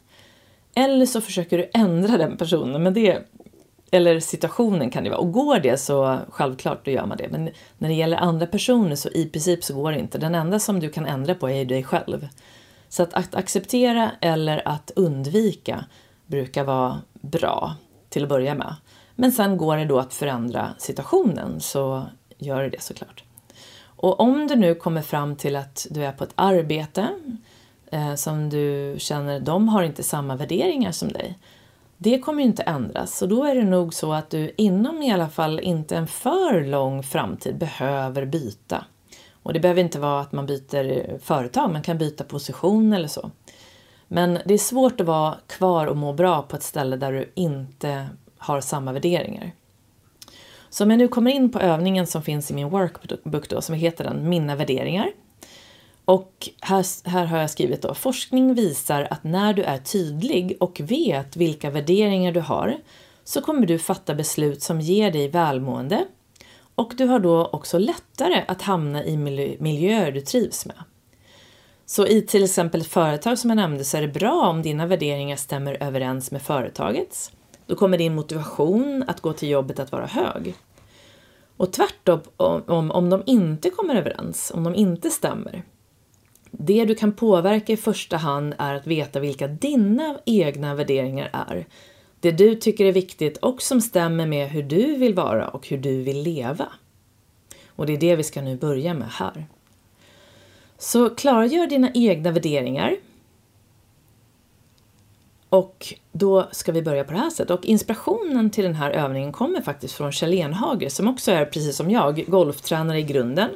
[0.75, 3.27] Eller så försöker du ändra den personen, men det,
[3.91, 5.19] eller situationen kan det vara.
[5.19, 7.27] Och går det så självklart, då gör man det.
[7.31, 10.17] Men när det gäller andra personer så i princip så går det inte.
[10.17, 12.27] Den enda som du kan ändra på är dig själv.
[12.89, 15.85] Så att, att acceptera eller att undvika
[16.25, 17.75] brukar vara bra
[18.09, 18.75] till att börja med.
[19.15, 22.03] Men sen går det då att förändra situationen så
[22.37, 23.23] gör det såklart.
[23.83, 27.07] Och om du nu kommer fram till att du är på ett arbete
[27.91, 31.37] eh, som du känner, de har inte samma värderingar som dig.
[32.03, 35.11] Det kommer ju inte ändras, så då är det nog så att du inom i
[35.11, 38.85] alla fall inte en för lång framtid behöver byta.
[39.43, 43.31] Och det behöver inte vara att man byter företag, man kan byta position eller så.
[44.07, 47.31] Men det är svårt att vara kvar och må bra på ett ställe där du
[47.35, 49.51] inte har samma värderingar.
[50.69, 53.75] Så om jag nu kommer in på övningen som finns i min workbook då, som
[53.75, 55.11] heter den Mina värderingar.
[56.05, 60.81] Och här, här har jag skrivit då, forskning visar att när du är tydlig och
[60.83, 62.77] vet vilka värderingar du har
[63.23, 66.05] så kommer du fatta beslut som ger dig välmående
[66.75, 69.17] och du har då också lättare att hamna i
[69.59, 70.83] miljöer du trivs med.
[71.85, 74.85] Så i till exempel ett företag som jag nämnde så är det bra om dina
[74.85, 77.31] värderingar stämmer överens med företagets.
[77.65, 80.53] Då kommer din motivation att gå till jobbet att vara hög.
[81.57, 85.63] Och tvärtom om, om de inte kommer överens, om de inte stämmer.
[86.51, 91.65] Det du kan påverka i första hand är att veta vilka dina egna värderingar är.
[92.19, 95.77] Det du tycker är viktigt och som stämmer med hur du vill vara och hur
[95.77, 96.67] du vill leva.
[97.67, 99.45] Och det är det vi ska nu börja med här.
[100.77, 102.95] Så klargör dina egna värderingar
[105.49, 107.51] och då ska vi börja på det här sättet.
[107.51, 111.75] Och inspirationen till den här övningen kommer faktiskt från Kjell Enhager som också är, precis
[111.75, 113.49] som jag, golftränare i grunden.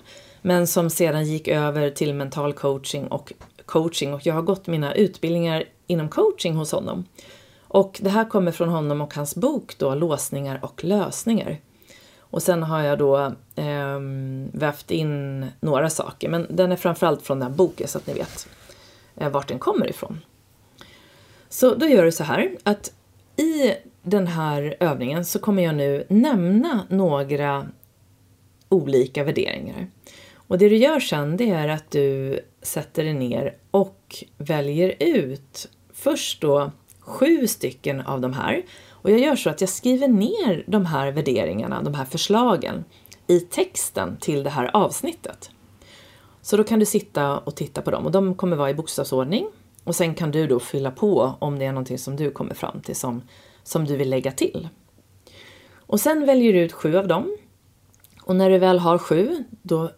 [0.46, 3.34] Men som sedan gick över till mental coaching och
[3.66, 7.06] coaching och jag har gått mina utbildningar inom coaching hos honom.
[7.62, 11.58] Och det här kommer från honom och hans bok då, Låsningar och lösningar.
[12.20, 13.18] Och sen har jag då
[13.56, 14.00] eh,
[14.52, 18.14] vävt in några saker, men den är framförallt från den här boken så att ni
[18.14, 18.48] vet
[19.16, 20.20] eh, vart den kommer ifrån.
[21.50, 22.92] Så då gör du så här att
[23.36, 27.68] i den här övningen så kommer jag nu nämna några
[28.70, 29.88] olika värderingar.
[30.48, 35.70] Och det du gör sen det är att du sätter dig ner och väljer ut
[35.94, 38.66] först då sju stycken av de här.
[38.90, 42.84] Och jag gör så att jag skriver ner de här värderingarna, de här förslagen
[43.28, 45.50] i texten till det här avsnittet.
[46.42, 49.48] Så då kan du sitta och titta på dem och de kommer vara i bokstavsordning
[49.84, 52.82] och sen kan du då fylla på om det är någonting som du kommer fram
[52.82, 53.22] till som,
[53.64, 54.70] som du vill lägga till.
[55.76, 57.38] Och sen väljer du ut sju av dem.
[58.22, 59.92] Och när du väl har sju, då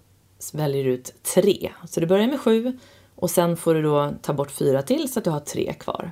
[0.54, 1.72] väljer du ut tre.
[1.88, 2.78] Så du börjar med sju
[3.16, 6.12] och sen får du då ta bort fyra till så att du har tre kvar.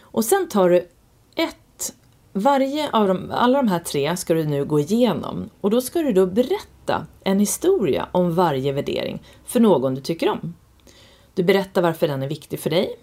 [0.00, 0.88] Och sen tar du
[1.34, 1.94] ett,
[2.32, 6.02] varje av de, alla de här tre ska du nu gå igenom och då ska
[6.02, 10.54] du då berätta en historia om varje värdering för någon du tycker om.
[11.34, 12.96] Du berättar varför den är viktig för dig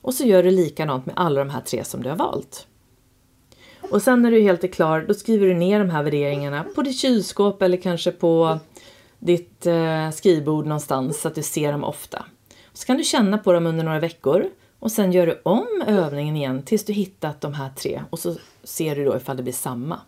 [0.00, 2.66] och så gör du likadant med alla de här tre som du har valt.
[3.90, 6.82] Och sen när du helt är klar, då skriver du ner de här värderingarna på
[6.82, 8.58] ditt kylskåp eller kanske på
[9.22, 12.24] ditt eh, skrivbord någonstans så att du ser dem ofta.
[12.72, 16.36] Så kan du känna på dem under några veckor och sen gör du om övningen
[16.36, 19.52] igen tills du hittat de här tre och så ser du då ifall det blir
[19.52, 20.00] samma.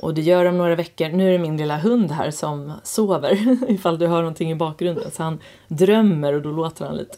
[0.00, 1.08] Och du gör om några veckor.
[1.08, 5.10] Nu är det min lilla hund här som sover ifall du hör någonting i bakgrunden.
[5.10, 7.16] Så han drömmer och då låter han lite.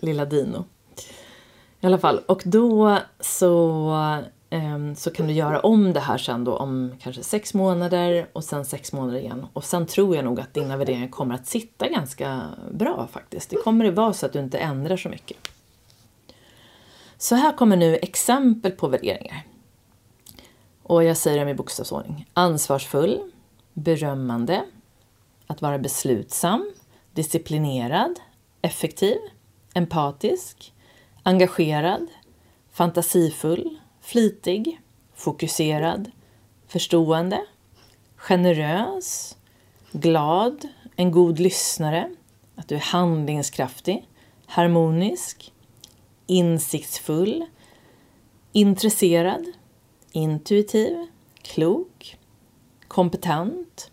[0.00, 0.64] Lilla Dino.
[1.80, 4.18] I alla fall, och då så,
[4.50, 8.44] Ehm, så kan du göra om det här sen då om kanske sex månader och
[8.44, 9.46] sen sex månader igen.
[9.52, 13.50] Och sen tror jag nog att dina värderingar kommer att sitta ganska bra faktiskt.
[13.50, 15.36] Det kommer att vara så att du inte ändrar så mycket.
[17.18, 19.42] Så här kommer nu exempel på värderingar.
[20.82, 22.26] Och jag säger dem i bokstavsordning.
[22.34, 23.20] Ansvarsfull,
[23.72, 24.64] berömmande,
[25.46, 26.72] att vara beslutsam,
[27.12, 28.20] disciplinerad,
[28.62, 29.16] effektiv,
[29.74, 30.74] empatisk,
[31.22, 32.06] engagerad,
[32.72, 33.78] fantasifull,
[34.08, 34.80] flitig,
[35.14, 36.10] fokuserad,
[36.66, 37.44] förstående,
[38.16, 39.36] generös,
[39.92, 42.10] glad, en god lyssnare,
[42.56, 44.08] att du är handlingskraftig,
[44.46, 45.52] harmonisk,
[46.26, 47.44] insiktsfull,
[48.52, 49.46] intresserad,
[50.12, 51.06] intuitiv,
[51.42, 52.18] klok,
[52.88, 53.90] kompetent,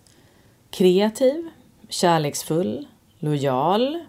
[0.69, 1.49] kreativ,
[1.89, 2.87] kärleksfull,
[3.19, 4.05] lojal,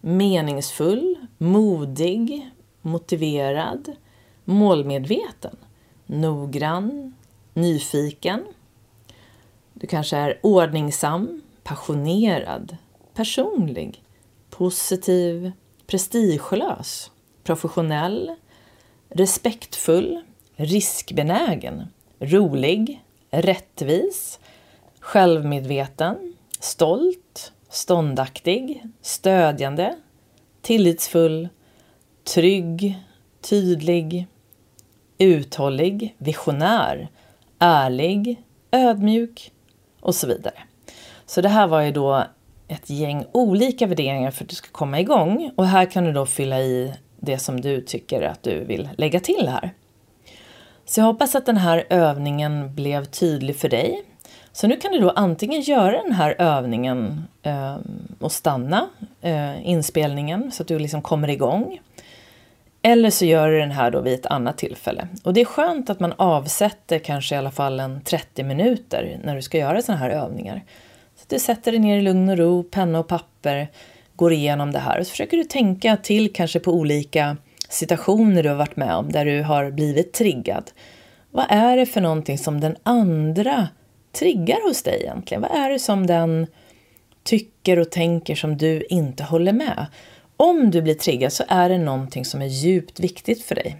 [0.00, 2.50] meningsfull, modig,
[2.82, 3.96] motiverad,
[4.44, 5.56] målmedveten,
[6.06, 7.14] noggrann,
[7.54, 8.44] nyfiken.
[9.74, 12.76] Du kanske är ordningsam, passionerad,
[13.14, 14.02] personlig,
[14.50, 15.52] positiv,
[15.86, 17.10] prestigelös,
[17.44, 18.34] professionell,
[19.08, 20.22] respektfull,
[20.56, 21.88] riskbenägen,
[22.18, 24.40] rolig, rättvis,
[25.00, 29.96] självmedveten, stolt, ståndaktig, stödjande,
[30.62, 31.48] tillitsfull,
[32.24, 32.98] trygg,
[33.40, 34.26] tydlig,
[35.24, 37.08] uthållig, visionär,
[37.58, 39.52] ärlig, ödmjuk
[40.00, 40.54] och så vidare.
[41.26, 42.24] Så det här var ju då
[42.68, 46.26] ett gäng olika värderingar för att du ska komma igång och här kan du då
[46.26, 49.74] fylla i det som du tycker att du vill lägga till här.
[50.84, 54.02] Så jag hoppas att den här övningen blev tydlig för dig.
[54.52, 57.76] Så nu kan du då antingen göra den här övningen eh,
[58.20, 58.86] och stanna
[59.20, 61.80] eh, inspelningen så att du liksom kommer igång.
[62.86, 65.08] Eller så gör du den här då vid ett annat tillfälle.
[65.22, 69.36] Och det är skönt att man avsätter kanske i alla fall en 30 minuter när
[69.36, 70.64] du ska göra sådana här övningar.
[71.16, 73.68] Så att du sätter dig ner i lugn och ro, penna och papper,
[74.16, 77.36] går igenom det här och så försöker du tänka till kanske på olika
[77.68, 80.70] situationer du har varit med om där du har blivit triggad.
[81.30, 83.68] Vad är det för någonting som den andra
[84.12, 85.42] triggar hos dig egentligen?
[85.42, 86.46] Vad är det som den
[87.22, 89.86] tycker och tänker som du inte håller med?
[90.44, 93.76] Om du blir triggad så är det någonting som är djupt viktigt för dig.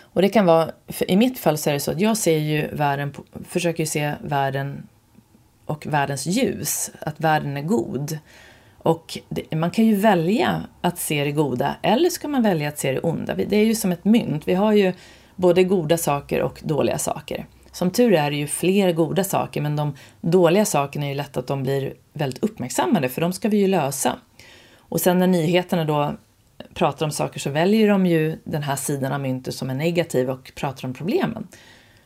[0.00, 0.70] Och det kan vara,
[1.08, 3.12] i mitt fall så är det så att jag ser ju världen,
[3.48, 4.86] försöker se världen
[5.66, 8.18] och världens ljus, att världen är god.
[8.78, 12.78] Och det, man kan ju välja att se det goda eller ska man välja att
[12.78, 13.34] se det onda.
[13.34, 14.48] Det är ju som ett mynt.
[14.48, 14.92] Vi har ju
[15.36, 17.46] både goda saker och dåliga saker.
[17.72, 21.36] Som tur är det ju fler goda saker men de dåliga sakerna är ju lätt
[21.36, 24.18] att de blir väldigt uppmärksammade för de ska vi ju lösa.
[24.92, 26.14] Och sen när nyheterna då
[26.74, 30.30] pratar om saker så väljer de ju den här sidan av myntet som är negativ
[30.30, 31.48] och pratar om problemen.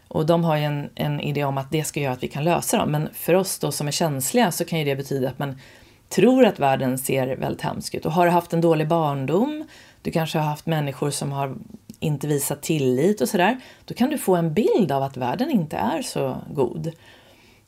[0.09, 2.45] Och de har ju en, en idé om att det ska göra att vi kan
[2.45, 2.91] lösa dem.
[2.91, 5.61] Men för oss då som är känsliga så kan ju det betyda att man
[6.09, 8.07] tror att världen ser väldigt hemsk ut.
[8.07, 9.64] Och har du haft en dålig barndom,
[10.03, 11.55] du kanske har haft människor som har
[12.01, 15.76] inte visat tillit och sådär, då kan du få en bild av att världen inte
[15.76, 16.93] är så god.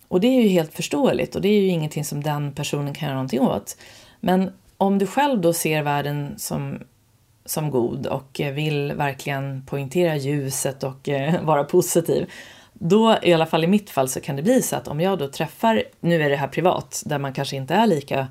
[0.08, 3.06] Och det är ju helt förståeligt och det är ju ingenting som den personen kan
[3.06, 3.76] göra någonting åt.
[4.20, 6.78] Men om du själv då ser världen som,
[7.44, 12.30] som god och eh, vill verkligen poängtera ljuset och eh, vara positiv,
[12.72, 15.18] då i alla fall i mitt fall så kan det bli så att om jag
[15.18, 18.28] då träffar, nu är det här privat, där man kanske inte är lika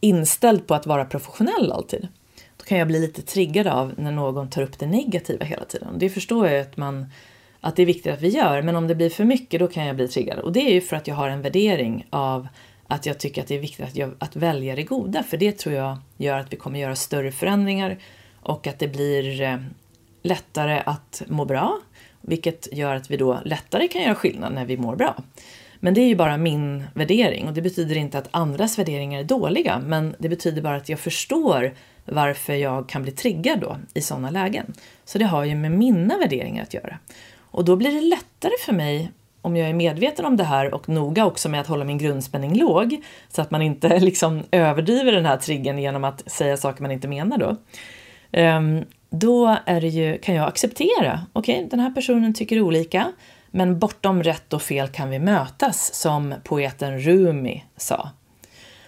[0.00, 2.08] inställd på att vara professionell alltid,
[2.56, 5.98] då kan jag bli lite triggad av när någon tar upp det negativa hela tiden.
[5.98, 7.06] Det förstår jag att, man,
[7.60, 9.86] att det är viktigt att vi gör, men om det blir för mycket då kan
[9.86, 10.38] jag bli triggad.
[10.38, 12.48] Och det är ju för att jag har en värdering av
[12.92, 15.58] att jag tycker att det är viktigt att, jag, att välja det goda, för det
[15.58, 17.98] tror jag gör att vi kommer göra större förändringar
[18.40, 19.56] och att det blir eh,
[20.22, 21.80] lättare att må bra,
[22.20, 25.16] vilket gör att vi då lättare kan göra skillnad när vi mår bra.
[25.80, 29.24] Men det är ju bara min värdering och det betyder inte att andras värderingar är
[29.24, 31.74] dåliga, men det betyder bara att jag förstår
[32.04, 34.72] varför jag kan bli triggad då i sådana lägen.
[35.04, 36.98] Så det har ju med mina värderingar att göra.
[37.36, 39.10] Och då blir det lättare för mig
[39.42, 42.54] om jag är medveten om det här och noga också med att hålla min grundspänning
[42.54, 46.90] låg så att man inte liksom överdriver den här triggern genom att säga saker man
[46.90, 47.56] inte menar då.
[48.32, 53.12] Ehm, då är det ju, kan jag acceptera, okej, okay, den här personen tycker olika,
[53.50, 58.10] men bortom rätt och fel kan vi mötas, som poeten Rumi sa.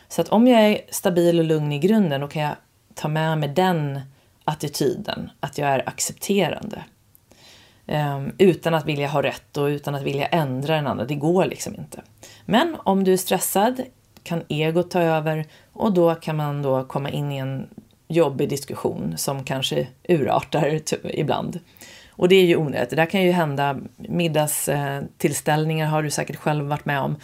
[0.09, 2.55] Så att om jag är stabil och lugn i grunden, då kan jag
[2.95, 4.01] ta med mig den
[4.45, 6.85] attityden, att jag är accepterande.
[7.87, 11.05] Ehm, utan att vilja ha rätt och utan att vilja ändra den andra.
[11.05, 12.03] Det går liksom inte.
[12.45, 13.81] Men om du är stressad
[14.23, 17.69] kan egot ta över och då kan man då komma in i en
[18.09, 21.61] jobbig diskussion som kanske urartar typ, ibland.
[22.11, 22.91] Och det är ju onödigt.
[22.91, 23.79] Det där kan ju hända.
[23.97, 27.17] Middagstillställningar eh, har du säkert själv varit med om.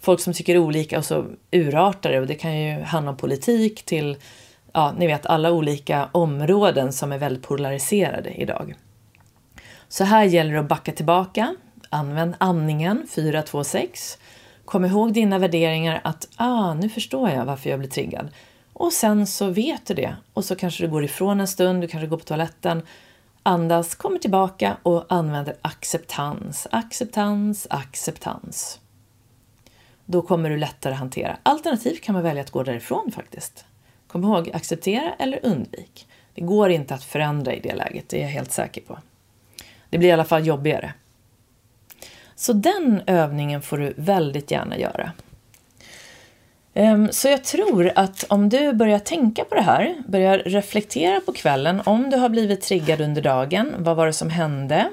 [0.00, 3.82] Folk som tycker olika och så urartar det och det kan ju handla om politik
[3.82, 4.16] till,
[4.72, 8.74] ja, ni vet alla olika områden som är väldigt polariserade idag.
[9.88, 11.54] Så här gäller det att backa tillbaka.
[11.90, 14.18] Använd andningen 426.
[14.64, 18.28] Kom ihåg dina värderingar att ah, nu förstår jag varför jag blir triggad.
[18.72, 21.88] Och sen så vet du det och så kanske du går ifrån en stund, du
[21.88, 22.82] kanske går på toaletten,
[23.42, 28.80] andas, kommer tillbaka och använder acceptans, acceptans, acceptans.
[30.04, 31.36] då kommer du lättare hantera.
[31.42, 33.64] Alternativt kan man välja att gå därifrån faktiskt.
[34.06, 36.08] Kom ihåg, acceptera eller undvik.
[36.34, 38.98] Det går inte att förändra i det läget, det är jag helt säker på.
[39.90, 40.92] Det blir i alla fall jobbigare.
[42.34, 45.12] Så den övningen får du väldigt gärna göra.
[46.74, 51.32] Ehm, så jag tror att om du börjar tänka på det här, börjar reflektera på
[51.32, 54.90] kvällen, om du har blivit triggad under dagen, vad var det som hände?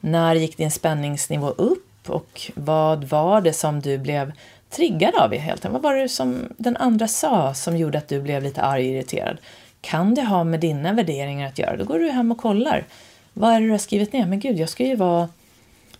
[0.00, 4.32] När gick din spänningsnivå upp och vad var det som du blev
[4.70, 5.64] triggad av helt?
[5.64, 8.94] Vad var det som den andra sa som gjorde att du blev lite arg och
[8.94, 9.36] irriterad?
[9.80, 11.76] Kan det ha med dina värderingar att göra?
[11.76, 12.84] Då går du hem och kollar.
[13.32, 14.26] Vad är det du har skrivit ner?
[14.26, 15.28] Men gud, jag ska ju vara...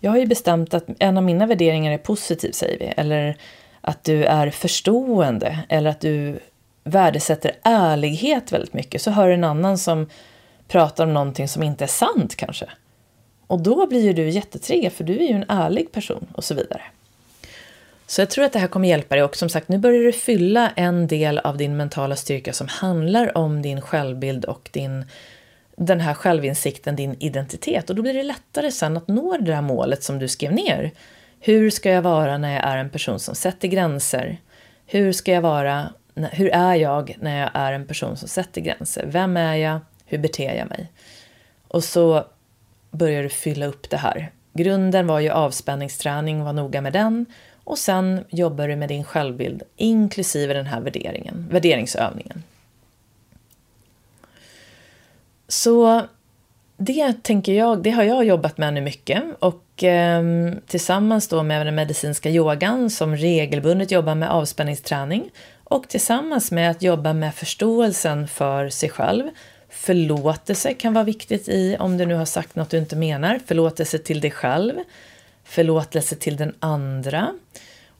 [0.00, 2.92] Jag har ju bestämt att en av mina värderingar är positiv, säger vi.
[2.96, 3.36] Eller
[3.80, 5.58] att du är förstående.
[5.68, 6.38] Eller att du
[6.84, 9.02] värdesätter ärlighet väldigt mycket.
[9.02, 10.08] Så hör en annan som
[10.68, 12.66] pratar om någonting som inte är sant kanske.
[13.46, 16.54] Och då blir ju du jättetriggad för du är ju en ärlig person och så
[16.54, 16.82] vidare.
[18.06, 20.12] Så jag tror att det här kommer hjälpa dig och som sagt nu börjar du
[20.12, 25.04] fylla en del av din mentala styrka som handlar om din självbild och din,
[25.76, 27.90] den här självinsikten, din identitet.
[27.90, 30.90] Och då blir det lättare sen att nå det där målet som du skrev ner.
[31.40, 34.40] Hur ska jag vara när jag är en person som sätter gränser?
[34.86, 39.06] Hur ska jag vara, hur är jag när jag är en person som sätter gränser?
[39.06, 39.80] Vem är jag?
[40.06, 40.92] Hur beter jag mig?
[41.68, 42.24] Och så
[42.90, 44.30] börjar du fylla upp det här.
[44.52, 47.26] Grunden var ju avspänningsträning, var noga med den.
[47.64, 52.42] Och sen jobbar du med din självbild, inklusive den här värderingen, värderingsövningen.
[55.52, 56.02] Så
[56.76, 60.22] det tänker jag, det har jag jobbat med nu mycket och eh,
[60.66, 65.30] tillsammans då med den medicinska yogan som regelbundet jobbar med avspänningsträning
[65.64, 69.30] och tillsammans med att jobba med förståelsen för sig själv
[69.68, 73.40] Förlåtelse kan vara viktigt i om du nu har sagt något du inte menar.
[73.46, 74.74] Förlåtelse till dig själv.
[75.44, 77.34] Förlåtelse till den andra.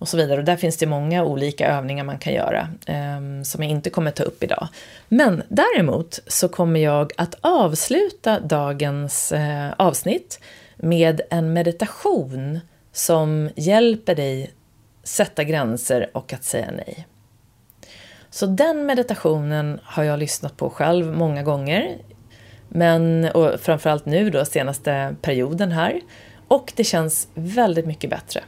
[0.02, 0.38] Och så vidare.
[0.38, 4.10] Och där finns det många olika övningar man kan göra eh, som jag inte kommer
[4.10, 4.68] ta upp idag.
[5.08, 10.40] Men däremot så kommer jag att avsluta dagens eh, avsnitt
[10.76, 12.60] med en meditation
[12.92, 14.50] som hjälper dig
[15.02, 17.06] sätta gränser och att säga nej.
[18.30, 21.98] Så den meditationen har jag lyssnat på själv många gånger.
[22.68, 26.00] Men, och framförallt nu då, senaste perioden här.
[26.48, 28.42] Och det känns väldigt mycket bättre.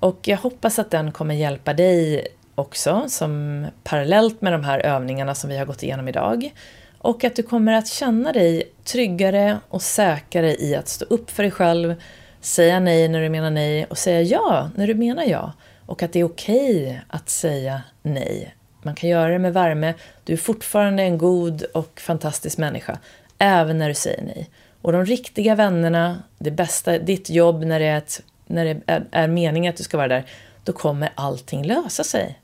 [0.00, 5.34] Och jag hoppas att den kommer hjälpa dig också, som parallellt med de här övningarna
[5.34, 6.54] som vi har gått igenom idag.
[6.98, 11.42] Och att du kommer att känna dig tryggare och säkrare i att stå upp för
[11.42, 11.94] dig själv,
[12.40, 15.52] säga nej när du menar nej och säga ja när du menar ja.
[15.86, 19.94] Och att det är okej okay att säga nej man kan göra det med värme.
[20.24, 22.98] Du är fortfarande en god och fantastisk människa,
[23.38, 24.50] även när du säger nej.
[24.82, 29.04] Och de riktiga vännerna, det bästa, ditt jobb när det är, ett, när det är,
[29.10, 30.24] är meningen att du ska vara där,
[30.64, 32.38] då kommer allting lösa sig.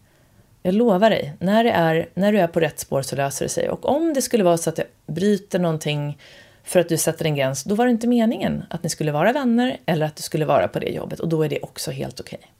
[0.63, 3.49] Jag lovar dig, när, det är, när du är på rätt spår så löser det
[3.49, 3.69] sig.
[3.69, 6.19] Och om det skulle vara så att jag bryter någonting
[6.65, 9.33] för att du sätter en gräns, då var det inte meningen att ni skulle vara
[9.33, 11.21] vänner eller att du skulle vara på det jobbet.
[11.21, 12.39] Och då är det också helt okej.
[12.39, 12.51] Okay.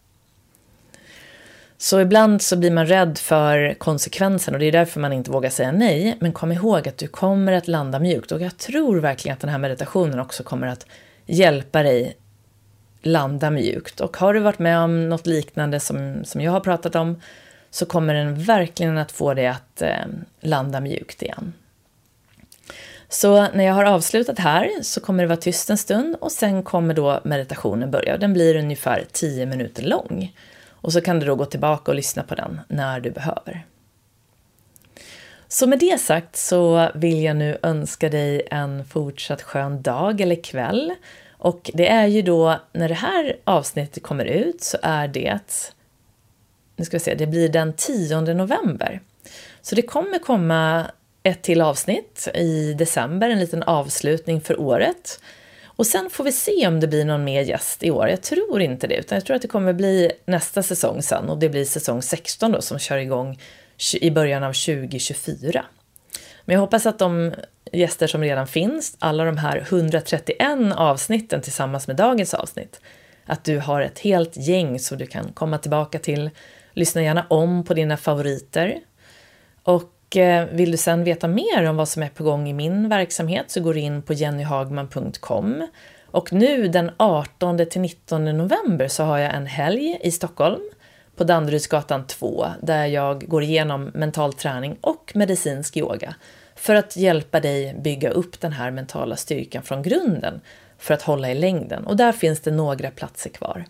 [1.77, 5.51] Så ibland så blir man rädd för konsekvensen och det är därför man inte vågar
[5.51, 6.17] säga nej.
[6.21, 9.51] Men kom ihåg att du kommer att landa mjukt och jag tror verkligen att den
[9.51, 10.87] här meditationen också kommer att
[11.27, 12.17] hjälpa dig
[13.07, 14.01] landa mjukt.
[14.01, 17.21] Och har du varit med om något liknande som, som jag har pratat om
[17.71, 20.07] så kommer den verkligen att få dig att eh,
[20.41, 21.53] landa mjukt igen.
[23.09, 26.63] Så när jag har avslutat här så kommer det vara tyst en stund och sen
[26.63, 28.17] kommer då meditationen börja.
[28.17, 30.37] Den blir ungefär 10 minuter lång.
[30.69, 33.67] Och så kan du då gå tillbaka och lyssna på den när du behöver.
[35.49, 40.43] Så med det sagt så vill jag nu önska dig en fortsatt skön dag eller
[40.43, 40.95] kväll.
[41.45, 45.41] Och det är ju då, när det här avsnittet kommer ut så är det,
[46.77, 49.01] nu ska vi se, det blir den 10 november.
[49.63, 50.87] Så det kommer komma
[51.23, 55.21] ett till avsnitt i december, en liten avslutning för året.
[55.65, 58.09] Och sen får vi se om det blir någon mer gäst i år.
[58.09, 61.39] Jag tror inte det, utan jag tror att det kommer bli nästa säsong sen och
[61.39, 63.39] det blir säsong 16 då som kör igång
[64.01, 65.65] i början av 2024.
[66.45, 67.33] Men jag hoppas att de
[67.75, 70.39] gäster som redan finns, alla de här 131
[70.77, 72.81] avsnitten tillsammans med dagens avsnitt,
[73.27, 76.31] att du har ett helt gäng som du kan komma tillbaka till.
[76.73, 78.81] Lyssna gärna om på dina favoriter.
[79.63, 82.89] Och eh, vill du sen veta mer om vad som är på gång i min
[82.89, 85.69] verksamhet så går du in på jennyhagman.com.
[86.07, 90.63] Och nu den 18 till 19 november så har jag en helg i Stockholm
[91.17, 96.15] på Danderydsgatan 2 där jag går igenom mental träning och medicinsk yoga
[96.65, 100.41] för att hjälpa dig bygga upp den här mentala styrkan från grunden
[100.79, 101.87] för att hålla i längden.
[101.87, 103.65] Och där finns det några platser kvar.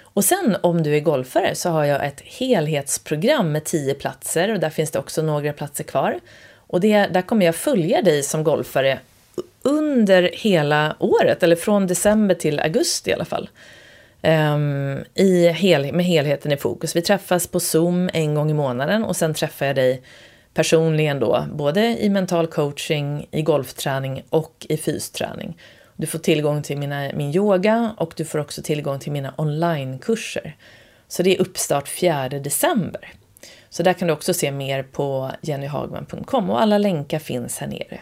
[0.00, 4.60] Och sen om du är golfare så har jag ett helhetsprogram med 10 platser och
[4.60, 6.20] där finns det också några platser kvar.
[6.56, 8.98] Och det, där kommer jag följa dig som golfare
[9.62, 13.48] under hela året, eller från december till augusti i alla fall.
[14.22, 16.96] Um, i hel, med helheten i fokus.
[16.96, 20.02] Vi träffas på Zoom en gång i månaden och sen träffar jag dig
[20.54, 25.58] personligen då, både i mental coaching, i golfträning och i fysträning.
[25.96, 30.56] Du får tillgång till mina, min yoga och du får också tillgång till mina onlinekurser.
[31.08, 33.12] Så det är uppstart 4 december.
[33.68, 38.00] Så där kan du också se mer på jennyhagman.com och alla länkar finns här nere.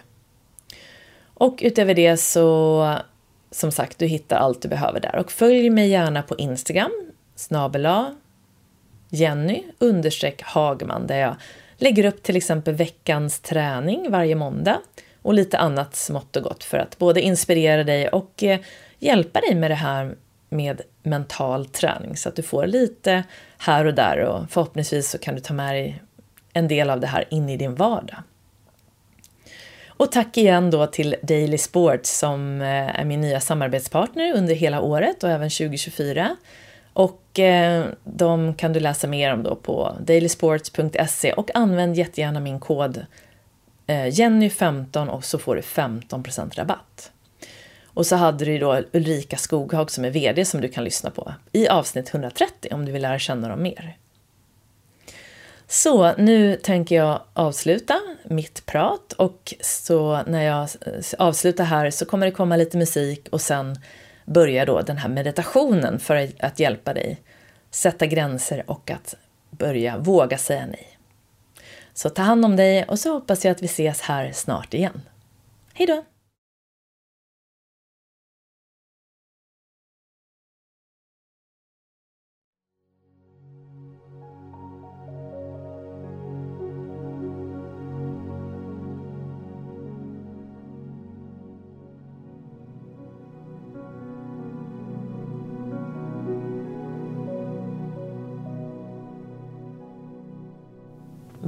[1.34, 2.96] Och utöver det så,
[3.50, 5.16] som sagt, du hittar allt du behöver där.
[5.16, 8.14] Och följ mig gärna på Instagram, snabela
[9.08, 11.36] Jenny understreck Hagman, där jag
[11.82, 14.80] lägger upp till exempel veckans träning varje måndag
[15.22, 18.60] och lite annat smått och gott för att både inspirera dig och eh,
[18.98, 20.14] hjälpa dig med det här
[20.48, 23.24] med mental träning så att du får lite
[23.58, 26.02] här och där och förhoppningsvis så kan du ta med dig
[26.52, 28.22] en del av det här in i din vardag.
[29.86, 34.80] Och tack igen då till Daily Sports som eh, är min nya samarbetspartner under hela
[34.80, 36.36] året och även 2024.
[36.92, 42.60] Och eh, de kan du läsa mer om då på dailysports.se och använd jättegärna min
[42.60, 43.06] kod
[43.86, 47.12] eh, Jenny15 och så får du 15% rabatt.
[47.94, 51.34] Och så hade du då Ulrika Skoghag som är VD som du kan lyssna på
[51.52, 53.96] i avsnitt 130 om du vill lära känna dem mer.
[55.66, 60.68] Så nu tänker jag avsluta mitt prat och så när jag
[61.18, 63.78] avslutar här så kommer det komma lite musik och sen
[64.24, 67.20] börjar då den här meditationen för att hjälpa dig
[67.70, 69.14] sätta gränser och att
[69.50, 70.98] börja våga säga nej.
[71.94, 75.02] Så ta hand om dig och så hoppas jag att vi ses här snart igen.
[75.74, 76.04] Hejdå!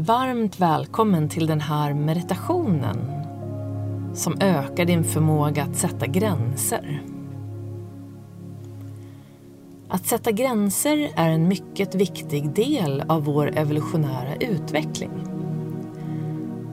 [0.07, 2.97] Varmt välkommen till den här meditationen
[4.15, 7.03] som ökar din förmåga att sätta gränser.
[9.89, 15.11] Att sätta gränser är en mycket viktig del av vår evolutionära utveckling.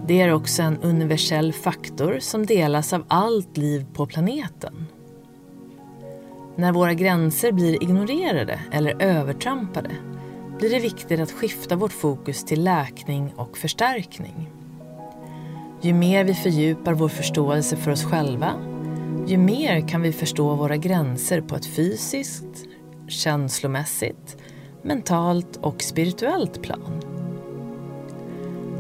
[0.07, 4.88] Det är också en universell faktor som delas av allt liv på planeten.
[6.55, 9.91] När våra gränser blir ignorerade eller övertrampade
[10.62, 14.49] blir det viktigt att skifta vårt fokus till läkning och förstärkning.
[15.82, 18.53] Ju mer vi fördjupar vår förståelse för oss själva,
[19.28, 22.66] ju mer kan vi förstå våra gränser på ett fysiskt,
[23.07, 24.38] känslomässigt,
[24.82, 27.01] mentalt och spirituellt plan.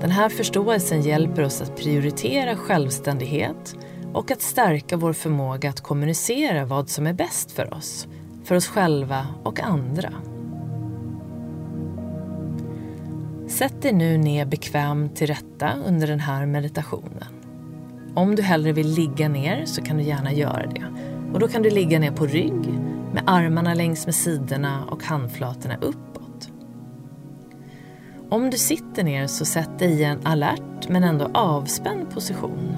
[0.01, 3.75] Den här förståelsen hjälper oss att prioritera självständighet
[4.13, 8.07] och att stärka vår förmåga att kommunicera vad som är bäst för oss,
[8.43, 10.13] för oss själva och andra.
[13.51, 17.27] Sätt dig nu ner bekvämt till rätta under den här meditationen.
[18.15, 20.85] Om du hellre vill ligga ner så kan du gärna göra det.
[21.33, 22.79] Och då kan du ligga ner på rygg
[23.13, 26.49] med armarna längs med sidorna och handflatorna uppåt.
[28.29, 32.77] Om du sitter ner så sätt dig i en alert men ändå avspänd position.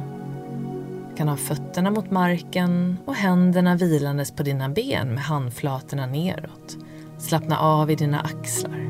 [1.09, 6.77] Du kan ha fötterna mot marken och händerna vilandes på dina ben med handflatorna neråt.
[7.17, 8.83] Slappna av i dina axlar.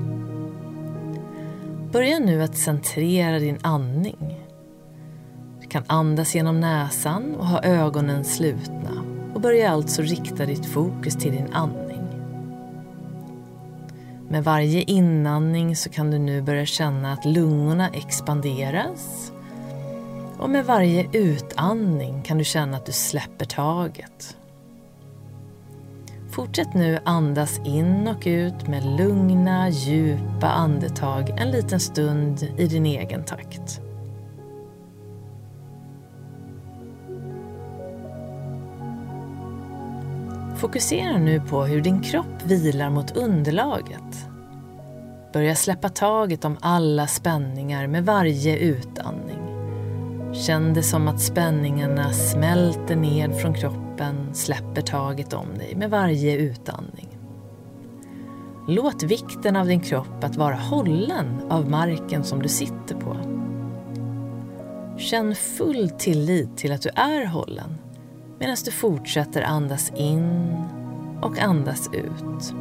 [1.94, 4.40] Börja nu att centrera din andning.
[5.62, 11.16] Du kan andas genom näsan och ha ögonen slutna och börja alltså rikta ditt fokus
[11.16, 12.02] till din andning.
[14.30, 19.32] Med varje inandning så kan du nu börja känna att lungorna expanderas
[20.38, 24.38] och med varje utandning kan du känna att du släpper taget.
[26.34, 32.86] Fortsätt nu andas in och ut med lugna, djupa andetag en liten stund i din
[32.86, 33.82] egen takt.
[40.58, 44.28] Fokusera nu på hur din kropp vilar mot underlaget.
[45.34, 49.40] Börja släppa taget om alla spänningar med varje utandning.
[50.34, 55.90] Känn det som att spänningarna smälter ned från kroppen, kroppen släpper taget om dig med
[55.90, 57.18] varje utandning.
[58.68, 63.18] Låt vikten av din kropp att vara hållen av marken som du sitter på.
[64.98, 67.78] Känn full tillit till att du är hållen
[68.40, 70.56] medan du fortsätter andas in
[71.22, 72.54] och andas ut.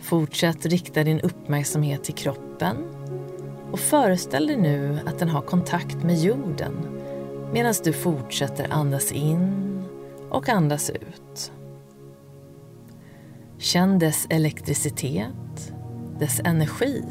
[0.00, 2.76] Fortsätt rikta din uppmärksamhet till kroppen
[3.72, 7.00] och föreställ dig nu att den har kontakt med jorden
[7.52, 9.82] medan du fortsätter andas in
[10.30, 11.52] och andas ut.
[13.58, 15.72] Känn dess elektricitet,
[16.18, 17.04] dess energi.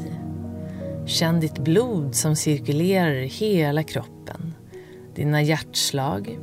[1.06, 4.54] Känn ditt blod som cirkulerar i hela kroppen,
[5.14, 6.38] dina hjärtslag,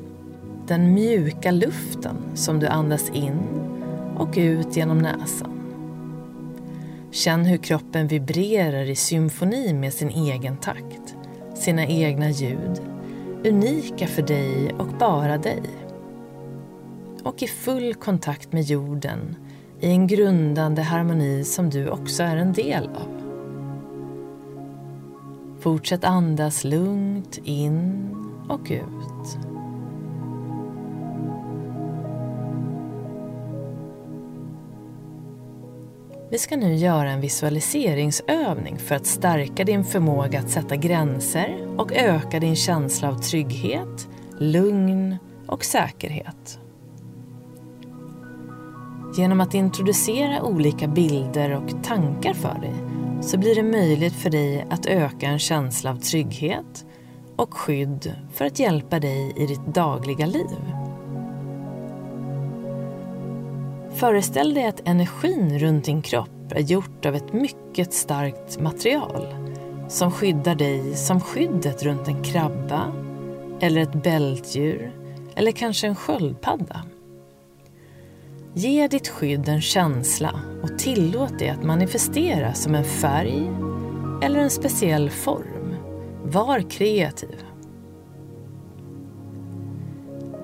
[0.68, 3.39] den mjuka luften som du andas in
[4.18, 5.57] och ut genom näsan.
[7.18, 11.15] Känn hur kroppen vibrerar i symfoni med sin egen takt,
[11.55, 12.82] sina egna ljud,
[13.45, 15.61] unika för dig och bara dig.
[17.24, 19.36] Och i full kontakt med jorden,
[19.80, 23.22] i en grundande harmoni som du också är en del av.
[25.59, 28.09] Fortsätt andas lugnt in
[28.49, 29.57] och ut.
[36.30, 41.93] Vi ska nu göra en visualiseringsövning för att stärka din förmåga att sätta gränser och
[41.93, 44.07] öka din känsla av trygghet,
[44.39, 45.17] lugn
[45.47, 46.59] och säkerhet.
[49.17, 52.75] Genom att introducera olika bilder och tankar för dig
[53.21, 56.86] så blir det möjligt för dig att öka en känsla av trygghet
[57.36, 60.76] och skydd för att hjälpa dig i ditt dagliga liv.
[64.00, 69.36] Föreställ dig att energin runt din kropp är gjort av ett mycket starkt material
[69.89, 72.91] som skyddar dig som skyddet runt en krabba
[73.60, 74.91] eller ett bältdjur
[75.36, 76.84] eller kanske en sköldpadda.
[78.54, 83.52] Ge ditt skydd en känsla och tillåt det att manifestera som en färg
[84.24, 85.76] eller en speciell form.
[86.24, 87.47] Var kreativ.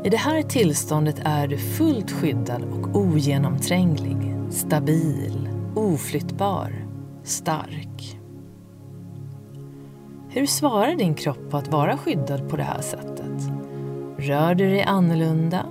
[0.06, 4.18] I det här tillståndet är du fullt skyddad och ogenomtränglig,
[4.50, 6.88] stabil, oflyttbar,
[7.24, 8.20] stark.
[10.30, 13.50] Hur svarar din kropp på att vara skyddad på det här sättet?
[14.18, 15.66] Rör du dig annorlunda?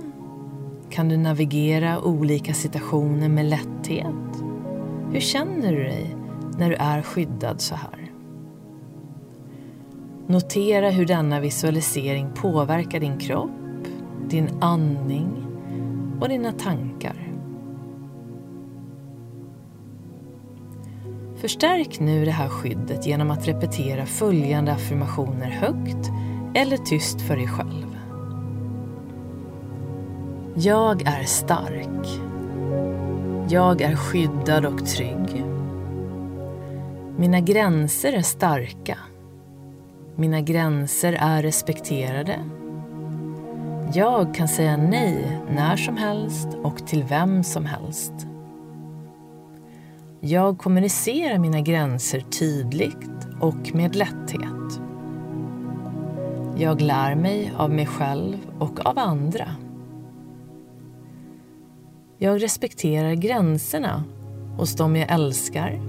[0.89, 4.43] Kan du navigera olika situationer med lätthet?
[5.11, 6.15] Hur känner du dig
[6.57, 8.11] när du är skyddad så här?
[10.27, 13.62] Notera hur denna visualisering påverkar din kropp
[14.29, 15.45] din andning
[16.21, 17.33] och dina tankar.
[21.35, 26.09] Förstärk nu det här skyddet genom att repetera följande affirmationer högt
[26.53, 27.97] eller tyst för dig själv.
[30.55, 32.21] Jag är stark.
[33.49, 35.45] Jag är skyddad och trygg.
[37.17, 38.97] Mina gränser är starka.
[40.15, 42.39] Mina gränser är respekterade
[43.95, 48.13] jag kan säga nej när som helst och till vem som helst.
[50.19, 54.81] Jag kommunicerar mina gränser tydligt och med lätthet.
[56.57, 59.47] Jag lär mig av mig själv och av andra.
[62.17, 64.03] Jag respekterar gränserna
[64.57, 65.81] hos dem jag älskar.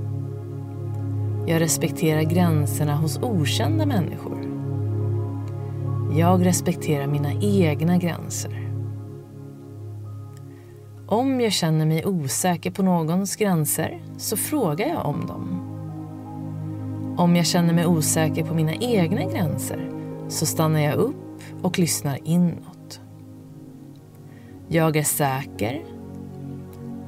[1.47, 4.44] Jag respekterar gränserna hos okända människor.
[6.17, 8.71] Jag respekterar mina egna gränser.
[11.07, 15.61] Om jag känner mig osäker på någons gränser så frågar jag om dem.
[17.19, 19.91] Om jag känner mig osäker på mina egna gränser
[20.29, 23.01] så stannar jag upp och lyssnar inåt.
[24.69, 25.85] Jag är säker.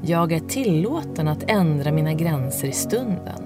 [0.03, 3.43] Jag är tillåten att ändra mina gränser i stunden.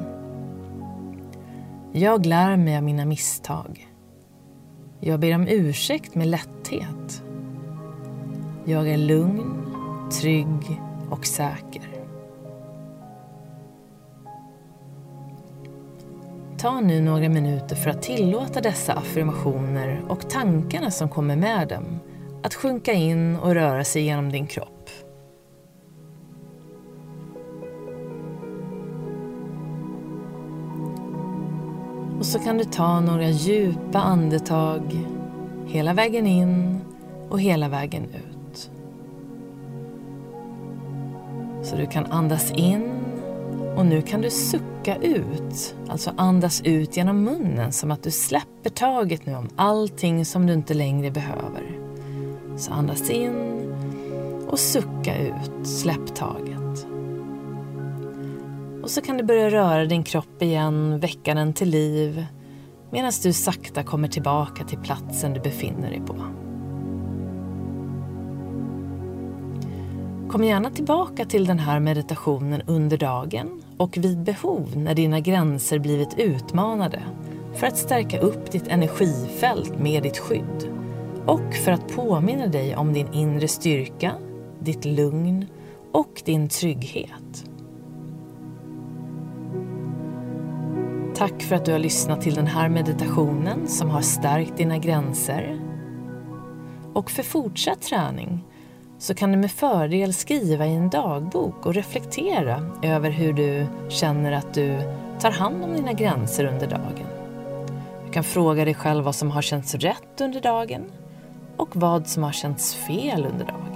[1.92, 3.89] Jag lär mig av mina misstag.
[5.02, 7.22] Jag ber om ursäkt med lätthet.
[8.64, 9.72] Jag är lugn,
[10.20, 10.80] trygg
[11.10, 11.82] och säker.
[16.58, 22.00] Ta nu några minuter för att tillåta dessa affirmationer och tankarna som kommer med dem
[22.42, 24.79] att sjunka in och röra sig genom din kropp.
[32.30, 35.06] Så kan du ta några djupa andetag
[35.66, 36.80] hela vägen in
[37.28, 38.70] och hela vägen ut.
[41.62, 42.90] Så du kan andas in
[43.76, 48.70] och nu kan du sucka ut, alltså andas ut genom munnen som att du släpper
[48.70, 51.78] taget nu om allting som du inte längre behöver.
[52.56, 53.60] Så andas in
[54.48, 56.59] och sucka ut, släpp taget.
[58.90, 62.26] Och så kan du börja röra din kropp igen, väcka den till liv
[62.90, 66.14] medan du sakta kommer tillbaka till platsen du befinner dig på.
[70.30, 75.78] Kom gärna tillbaka till den här meditationen under dagen och vid behov när dina gränser
[75.78, 77.02] blivit utmanade
[77.54, 80.68] för att stärka upp ditt energifält med ditt skydd
[81.26, 84.12] och för att påminna dig om din inre styrka,
[84.60, 85.46] ditt lugn
[85.92, 87.49] och din trygghet.
[91.20, 95.60] Tack för att du har lyssnat till den här meditationen som har stärkt dina gränser.
[96.94, 98.44] Och för fortsatt träning
[98.98, 104.32] så kan du med fördel skriva i en dagbok och reflektera över hur du känner
[104.32, 104.78] att du
[105.20, 107.06] tar hand om dina gränser under dagen.
[108.06, 110.92] Du kan fråga dig själv vad som har känts rätt under dagen
[111.56, 113.69] och vad som har känts fel under dagen.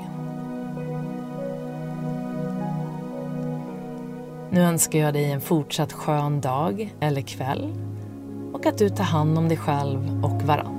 [4.54, 7.72] Nu önskar jag dig en fortsatt skön dag eller kväll
[8.52, 10.73] och att du tar hand om dig själv och varandra.